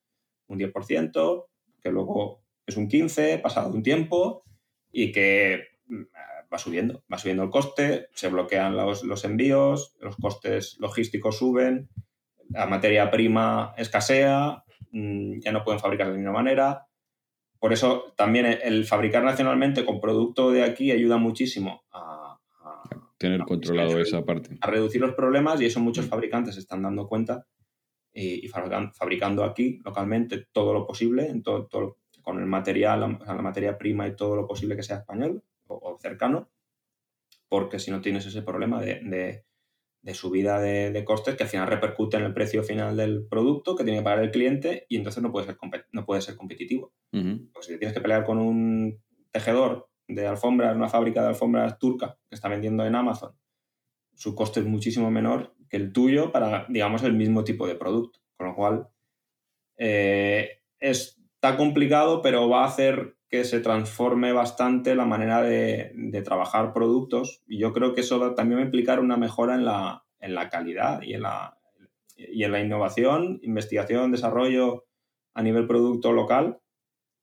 [0.48, 1.46] un 10%,
[1.82, 4.44] que luego es un 15%, pasado un tiempo,
[4.92, 6.04] y que mm,
[6.54, 11.90] va subiendo, va subiendo el coste, se bloquean los, los envíos, los costes logísticos suben,
[12.54, 16.88] la materia prima escasea, mm, ya no pueden fabricar de la misma manera.
[17.60, 22.40] Por eso también el fabricar nacionalmente con producto de aquí ayuda muchísimo a,
[23.18, 24.58] tener controlado esa parte.
[24.60, 26.10] A reducir los problemas y eso muchos mm.
[26.10, 27.48] fabricantes se están dando cuenta
[28.14, 34.08] y, fabricando aquí localmente todo lo posible, en todo, con el material, la, materia prima
[34.08, 36.52] y todo lo posible que sea español o, cercano,
[37.48, 39.46] porque si no tienes ese problema de,
[40.14, 44.00] subida de, costes que al final repercute en el precio final del producto que tiene
[44.00, 45.58] que pagar el cliente y entonces no puede ser,
[45.92, 46.94] no puede ser competitivo.
[47.12, 49.02] Pues si tienes que pelear con un
[49.32, 53.34] tejedor de alfombras, una fábrica de alfombras turca que está vendiendo en Amazon,
[54.16, 58.20] su coste es muchísimo menor que el tuyo para, digamos, el mismo tipo de producto.
[58.38, 58.88] Con lo cual,
[59.78, 66.72] eh, está complicado, pero va a hacer que se transforme bastante la manera de, trabajar
[66.72, 67.42] productos.
[67.48, 70.50] Y yo creo que eso también va a implicar una mejora en la, en la
[70.50, 71.58] calidad y en la,
[72.16, 74.86] y en la innovación, investigación, desarrollo
[75.34, 76.60] a nivel producto local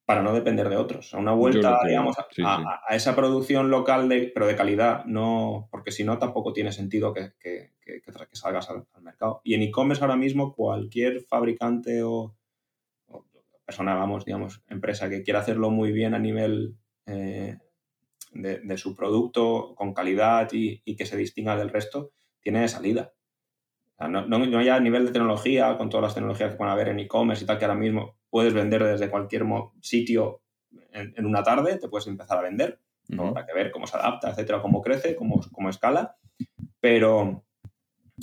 [0.04, 1.14] para no depender de otros.
[1.14, 6.02] A una vuelta, digamos, a, esa producción local, de, pero de calidad, no, porque si
[6.02, 8.02] no, tampoco tiene sentido que, que, que,
[8.32, 9.42] salgas al, mercado.
[9.44, 12.34] Y en e-commerce ahora mismo, cualquier fabricante o,
[13.70, 16.74] persona, vamos, digamos, empresa que quiera hacerlo muy bien a nivel
[17.06, 17.56] eh,
[18.32, 22.10] de, su producto, con calidad y, que se distinga del resto,
[22.40, 23.12] tiene salida.
[24.00, 26.88] no, no, no, ya a nivel de tecnología, con todas las tecnologías que pueden haber
[26.88, 29.44] en e-commerce y tal, que ahora mismo puedes vender desde cualquier
[29.80, 30.42] sitio
[30.92, 32.80] en, una tarde, te puedes empezar a vender.
[33.16, 36.16] Habrá que ver cómo se adapta, etcétera, cómo crece, cómo, cómo escala.
[36.80, 37.44] Pero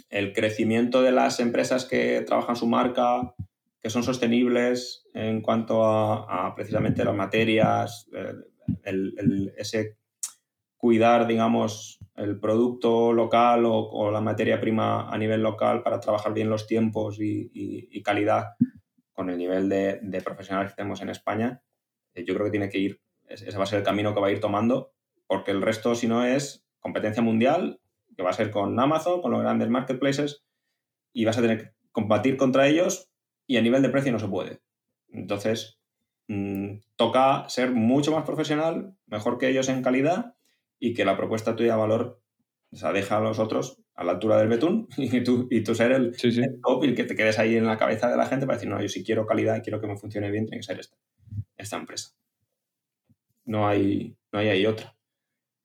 [0.09, 3.33] el crecimiento de las empresas que trabajan su marca,
[3.81, 8.09] que son sostenibles en cuanto a, precisamente las materias,
[8.83, 9.97] el, ese
[10.75, 16.49] cuidar, digamos, el producto local o, la materia prima a nivel local para trabajar bien
[16.49, 18.55] los tiempos y calidad
[19.17, 21.63] con el nivel de, profesionales que tenemos en España,
[22.13, 24.27] eh, yo creo que tiene que ir, ese va a ser el camino que va
[24.27, 24.93] a ir tomando,
[25.25, 27.81] porque el resto, si no, es competencia mundial,
[28.15, 30.45] que va a ser con Amazon, con los grandes marketplaces,
[31.13, 33.09] y vas a tener que combatir contra ellos
[33.47, 34.61] y a nivel de precio no se puede.
[35.09, 35.79] Entonces,
[36.27, 40.35] mm, toca ser mucho más profesional, mejor que ellos en calidad
[40.79, 42.21] y que la propuesta tuya de valor
[42.71, 45.73] o sea, deja a los otros a la altura del betún y tú, y tú
[45.73, 46.15] ser el,
[46.61, 48.69] top y el que te quedes ahí en la cabeza de la gente para decir,
[48.69, 50.97] no, yo si quiero calidad y quiero que me funcione bien, tiene que ser esta,
[51.55, 52.11] esta empresa.
[53.45, 54.95] No hay, no hay ahí otra.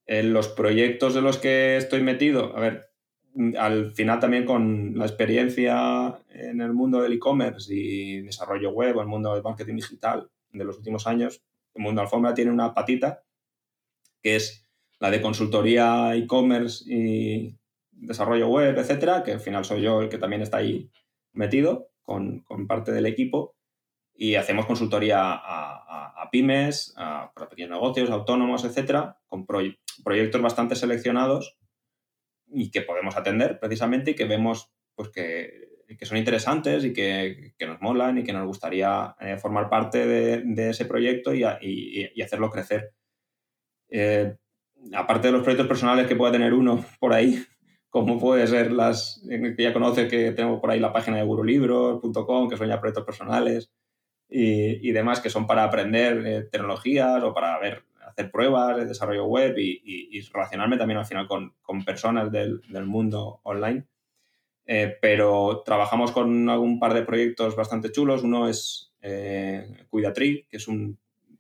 [0.06, 2.91] En los proyectos de los que estoy metido, a ver,
[3.58, 9.00] al final también con la experiencia en el mundo del e-commerce y desarrollo web o
[9.00, 11.42] el mundo del marketing digital de los últimos años,
[11.74, 13.22] el mundo alfombra tiene una patita
[14.22, 14.66] que es
[14.98, 17.56] la de consultoría e-commerce y
[17.90, 20.90] desarrollo web, etcétera, que al final soy yo el que también está ahí
[21.32, 23.56] metido con, parte del equipo.
[24.14, 31.56] Y hacemos consultoría a, pymes, a, pequeños negocios, autónomos, etcétera, con proyectos bastante seleccionados
[32.54, 35.72] y que podemos atender precisamente y que vemos pues que,
[36.02, 40.86] son interesantes y que, nos molan y que nos gustaría eh, formar parte de, ese
[40.86, 41.42] proyecto y,
[42.22, 42.92] hacerlo crecer.
[43.88, 44.34] Eh,
[44.94, 47.44] aparte de los proyectos personales que pueda tener uno por ahí,
[47.90, 52.48] como puede ser las que ya conoces que tengo por ahí la página de gurulibros.com,
[52.48, 53.70] que son ya proyectos personales
[54.28, 59.26] y, demás que son para aprender eh, tecnologías o para ver, hacer pruebas de desarrollo
[59.26, 63.84] web y, relacionarme también al final con, personas del, mundo online.
[64.64, 68.22] Eh, pero trabajamos con algún par de proyectos bastante chulos.
[68.22, 70.98] Uno es eh, Cuidatree, que es un,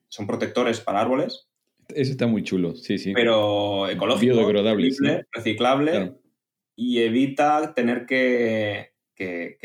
[0.08, 1.48] son protectores para árboles.
[1.88, 3.12] Ese está muy chulo, sí, sí.
[3.12, 4.90] Pero ecológico, biodegradable,
[5.30, 6.14] reciclable
[6.76, 8.90] y evita tener que,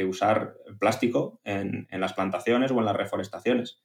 [0.08, 3.82] usar plástico en, las plantaciones o en las reforestaciones.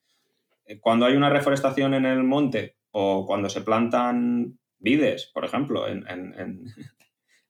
[0.66, 5.88] Eh, cuando hay una reforestación en el monte o cuando se plantan vides, por ejemplo,
[5.88, 6.06] en,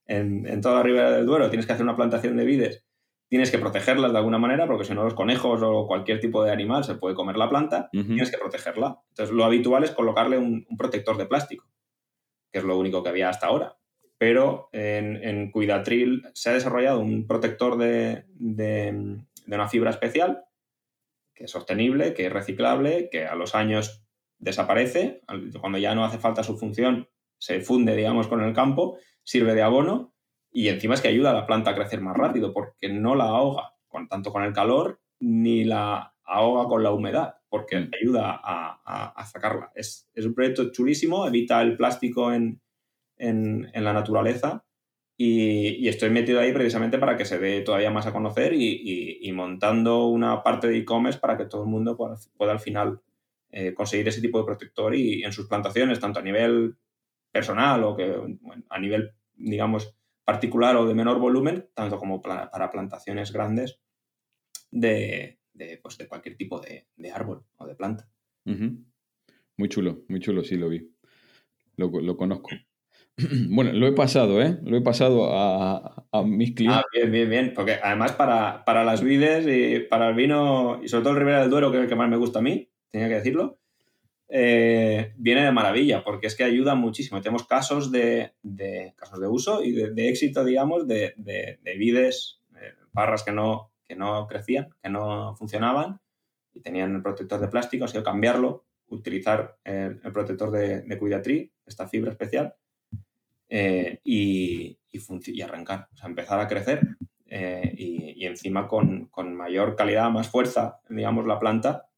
[0.06, 2.86] en toda la ribera del Duero, tienes que hacer una plantación de vides
[3.32, 6.52] tienes que protegerlas de alguna manera, porque si no los conejos o cualquier tipo de
[6.52, 9.00] animal se puede comer la planta, tienes que protegerla.
[9.08, 11.66] Entonces lo habitual es colocarle un, protector de plástico,
[12.52, 13.78] que es lo único que había hasta ahora.
[14.18, 18.26] Pero en, en Cuidatril se ha desarrollado un protector de,
[19.46, 20.44] una fibra especial,
[21.34, 24.01] que es sostenible, que es reciclable, que a los años
[24.42, 25.22] desaparece,
[25.60, 29.62] cuando ya no hace falta su función, se funde, digamos, con el campo, sirve de
[29.62, 30.14] abono
[30.50, 33.24] y encima es que ayuda a la planta a crecer más rápido porque no la
[33.24, 39.24] ahoga con, tanto con el calor ni la ahoga con la humedad porque ayuda a,
[39.26, 39.70] sacarla.
[39.74, 42.60] Es, un proyecto chulísimo, evita el plástico en,
[43.18, 44.64] la naturaleza
[45.16, 50.06] y, estoy metido ahí precisamente para que se dé todavía más a conocer y, montando
[50.06, 53.00] una parte de e-commerce para que todo el mundo pueda, al final
[53.52, 56.76] eh, conseguir ese tipo de protector y en sus plantaciones, tanto a nivel
[57.30, 58.38] personal o que
[58.68, 59.94] a nivel, digamos,
[60.24, 63.78] particular o de menor volumen, tanto como para plantaciones grandes
[64.72, 65.38] de,
[65.82, 68.08] pues, de cualquier tipo de, árbol o de planta.
[68.44, 70.90] Muy chulo, muy chulo, sí lo vi.
[71.76, 72.50] Lo, conozco.
[73.50, 74.58] Bueno, lo he pasado, ¿eh?
[74.64, 76.82] Lo he pasado a, mis clientes.
[76.82, 77.52] Ah, bien, bien, bien.
[77.54, 81.42] Porque además para, para, las vides y para el vino, y sobre todo el Ribera
[81.42, 83.58] del Duero, que es el que más me gusta a mí, tenía que decirlo,
[84.28, 87.20] eh, viene de maravilla, porque es que ayuda muchísimo.
[87.20, 88.32] Tenemos casos de,
[88.94, 92.38] casos de uso y de, éxito, digamos, de, de vides,
[92.92, 96.00] barras que no, que no crecían, que no funcionaban
[96.54, 101.52] y tenían el protector de plástico, ha sido cambiarlo, utilizar el, protector de, de Cuidatri,
[101.66, 102.54] esta fibra especial,
[103.48, 110.10] eh, y, y, arrancar, o sea, empezar a crecer eh, y, encima con, mayor calidad,
[110.10, 111.88] más fuerza, digamos, la planta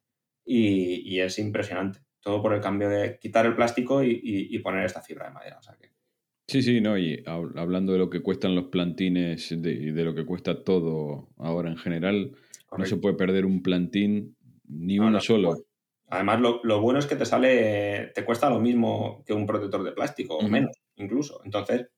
[0.45, 5.27] y es impresionante todo por el cambio de quitar el plástico y, poner esta fibra
[5.29, 5.61] de madera.
[6.49, 10.25] Sí, sí, no, y hablando de lo que cuestan los plantines y de, lo que
[10.25, 12.33] cuesta todo ahora en general,
[12.77, 14.37] no se puede perder un plantín
[14.67, 15.55] ni uno solo.
[16.09, 19.93] Además, lo, bueno es que te sale, te cuesta lo mismo que un protector de
[19.93, 21.43] plástico, o menos, incluso.
[21.45, 21.89] Entonces,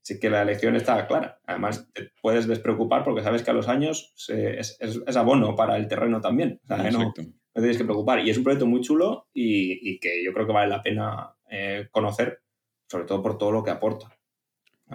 [0.00, 1.38] sí que la elección está clara.
[1.46, 6.20] Además, te puedes despreocupar porque sabes que a los años es, abono para el terreno
[6.20, 6.60] también.
[6.68, 8.26] Exacto no tienes que preocupar.
[8.26, 11.88] Y es un proyecto muy chulo y, que yo creo que vale la pena eh,
[11.90, 12.40] conocer,
[12.88, 14.18] sobre todo por todo lo que aporta.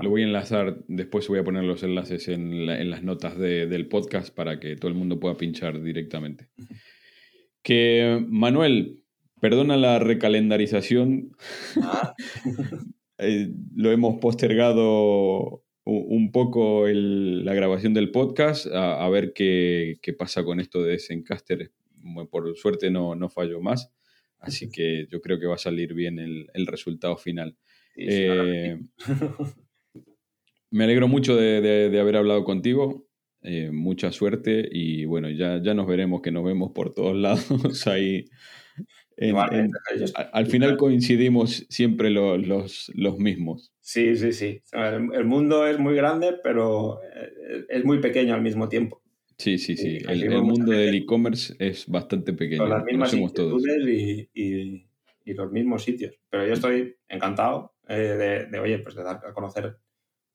[0.02, 4.34] Lo voy a enlazar, después voy a poner los enlaces en, las notas del podcast
[4.34, 6.50] para que todo el mundo pueda pinchar directamente.
[7.62, 9.04] Que Manuel,
[9.40, 11.32] perdona la recalendarización.
[11.82, 12.14] Ah.
[13.20, 20.44] Eh, lo hemos postergado un poco la grabación del podcast a, ver qué, qué, pasa
[20.44, 21.72] con esto de Zencaster
[22.30, 23.92] por suerte no, no falló más.
[24.44, 27.56] Así que yo creo que va a salir bien el, resultado final.
[27.96, 28.78] Eh,
[30.70, 33.08] me alegro mucho de, haber hablado contigo.
[33.42, 37.88] Eh, mucha suerte y bueno, ya, ya nos veremos, que nos vemos por todos lados
[37.88, 38.26] ahí.
[40.32, 43.74] al final coincidimos siempre los, los, mismos.
[43.82, 44.62] Sí, sí, sí.
[44.72, 49.03] El mundo es muy grande, pero eh, es muy pequeño al mismo tiempo.
[49.44, 49.98] Sí, sí, sí.
[50.08, 52.62] El, mundo del e-commerce es bastante pequeño.
[52.62, 56.18] Con las mismas y, y, los mismos sitios.
[56.30, 59.78] Pero yo estoy encantado eh, de, oye, pues de dar a conocer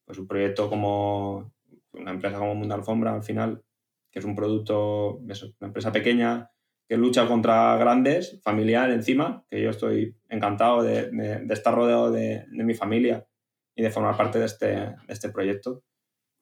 [0.04, 1.54] pues, un proyecto como
[1.92, 3.62] una empresa como Mundo Alfombra, al final,
[4.11, 6.50] que es un producto, una empresa pequeña
[6.86, 12.74] que lucha contra grandes, familiar encima, que yo estoy encantado de, estar rodeado de, mi
[12.74, 13.26] familia
[13.74, 15.82] y de formar parte de este, de este proyecto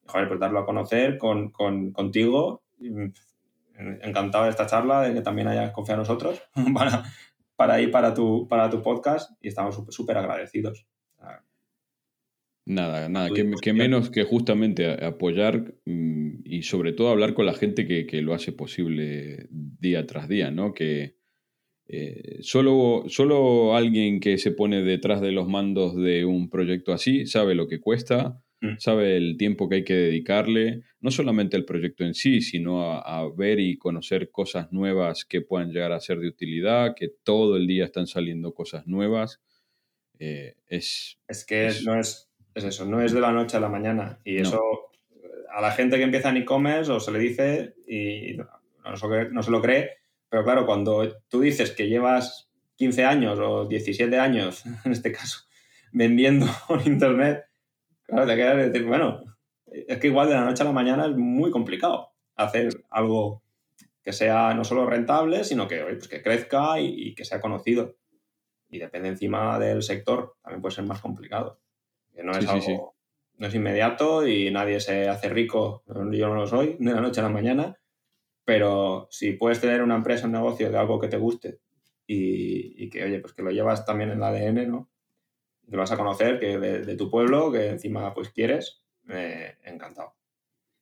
[0.06, 2.62] joder, pues darlo a conocer con, contigo.
[2.78, 3.06] Mm,
[4.02, 6.42] encantado de esta charla, de que también hayas confiado en nosotros
[6.74, 7.04] para,
[7.56, 10.86] para ir para tu, para tu podcast y estamos súper agradecidos.
[12.68, 17.86] Nada, nada, que, menos que justamente apoyar mm, y sobre todo hablar con la gente
[17.86, 20.74] que, lo hace posible día tras día, ¿no?
[20.74, 21.14] Que
[21.86, 27.26] eh, solo, solo alguien que se pone detrás de los mandos de un proyecto así
[27.26, 28.42] sabe lo que cuesta.
[28.78, 33.28] Sabe el tiempo que hay que dedicarle, no solamente al proyecto en sí, sino a,
[33.34, 37.66] ver y conocer cosas nuevas que puedan llegar a ser de utilidad, que todo el
[37.66, 39.40] día están saliendo cosas nuevas.
[40.18, 43.68] Eh, es, es que no es, es, eso, no es de la noche a la
[43.68, 44.18] mañana.
[44.24, 44.60] Y eso
[45.56, 49.62] a la gente que empieza en e-commerce o se le dice y no, se lo
[49.62, 49.90] cree,
[50.28, 55.40] pero claro, cuando tú dices que llevas 15 años o 17 años, en este caso,
[55.92, 57.45] vendiendo por internet,
[58.06, 59.22] claro, te quedas de decir, bueno,
[59.66, 63.42] es que igual de la noche a la mañana es muy complicado hacer algo
[64.02, 67.96] que sea no solo rentable, sino que, pues que crezca y, que sea conocido.
[68.68, 71.60] Y depende encima del sector, también puede ser más complicado.
[72.14, 72.96] Que no es algo,
[73.38, 77.20] no es inmediato y nadie se hace rico, yo no lo soy, de la noche
[77.20, 77.78] a la mañana,
[78.44, 81.58] pero si puedes tener una empresa, un negocio de algo que te guste
[82.06, 84.88] y, que, oye, pues que lo llevas también en el ADN, ¿no?
[85.68, 88.82] Que vas a conocer, que de, tu pueblo, que encima pues quieres,
[89.64, 90.14] encantado.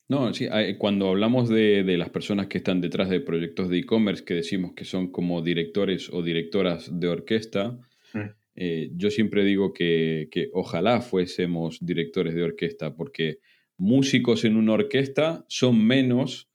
[0.08, 0.46] No, sí,
[0.78, 4.84] cuando hablamos de, las personas que están detrás de proyectos de e-commerce, que decimos que
[4.84, 7.78] son como directores o directoras de orquesta,
[8.12, 8.20] mm.
[8.56, 13.38] eh, yo siempre digo que, que, ojalá fuésemos directores de orquesta, porque
[13.78, 16.50] músicos en una orquesta son menos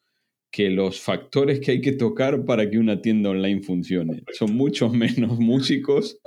[0.52, 4.24] que los factores que hay que tocar para que una tienda online funcione.
[4.34, 6.20] Son mucho menos músicos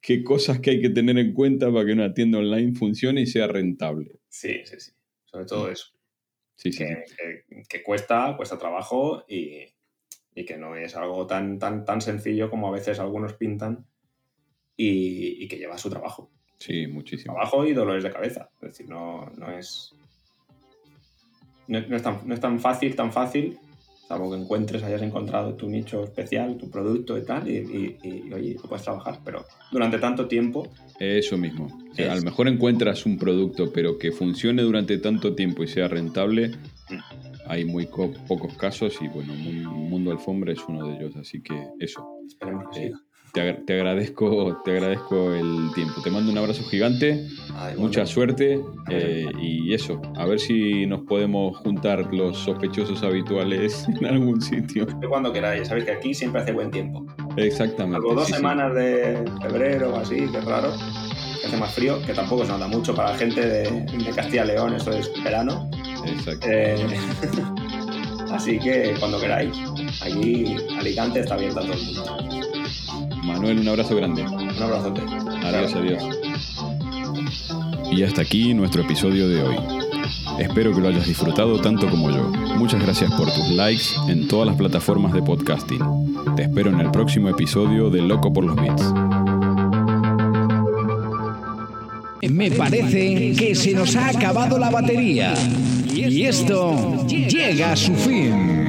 [0.00, 3.26] que cosas que hay que tener en cuenta para que una tienda online funcione y
[3.26, 4.20] sea rentable.
[4.28, 4.92] Sí, sí, sí.
[5.24, 5.92] Sobre todo eso.
[6.54, 6.84] Sí, sí.
[7.68, 9.66] Que, cuesta, cuesta trabajo y,
[10.34, 13.86] que no es algo tan, tan, tan sencillo como a veces algunos pintan
[14.76, 16.30] y, que lleva su trabajo.
[16.58, 17.34] Sí, muchísimo.
[17.34, 18.50] Trabajo y dolores de cabeza.
[18.62, 19.94] Es decir, no, no es
[21.68, 23.58] no, es tan, no, es tan, fácil, tan fácil,
[24.06, 28.54] salvo que encuentres, hayas encontrado tu nicho especial, tu producto y tal, y, y, oye,
[28.54, 30.66] tú puedes trabajar, pero durante tanto tiempo...
[30.98, 31.68] Eso mismo.
[31.98, 36.48] a lo mejor encuentras un producto, pero que funcione durante tanto tiempo y sea rentable,
[36.48, 36.98] mm.
[37.46, 42.06] hay muy pocos casos y bueno, Mundo Alfombra es uno de ellos, así que eso.
[42.26, 42.92] Esperemos que eh,
[43.66, 46.00] te, agradezco, te agradezco el tiempo.
[46.02, 47.28] Te mando un abrazo gigante,
[47.76, 48.60] mucha suerte
[48.90, 54.86] eh, y eso, a ver si nos podemos juntar los sospechosos habituales en algún sitio.
[55.08, 57.06] Cuando queráis, sabéis que aquí siempre hace buen tiempo.
[57.36, 57.96] Exactamente.
[57.96, 60.72] Algo dos semanas de febrero o así, que es raro,
[61.40, 64.48] que hace más frío, que tampoco se nota mucho para la gente de, Castilla y
[64.48, 65.70] León, eso es verano.
[66.04, 66.46] Exacto.
[66.50, 66.86] Eh,
[68.32, 69.56] así que cuando queráis,
[70.02, 72.47] allí Alicante está abierto a todo el mundo.
[73.28, 74.22] Manuel, un abrazo grande.
[74.22, 75.02] Un abrazote.
[75.44, 76.02] Adiós, adiós.
[77.92, 79.56] Y hasta aquí nuestro episodio de hoy.
[80.38, 82.30] Espero que lo hayas disfrutado tanto como yo.
[82.56, 86.14] Muchas gracias por tus likes en todas las plataformas de podcasting.
[86.36, 88.94] Te espero en el próximo episodio de Loco por los Beats.
[92.30, 95.34] Me parece que se nos ha acabado la batería
[95.94, 98.67] y esto llega a su fin.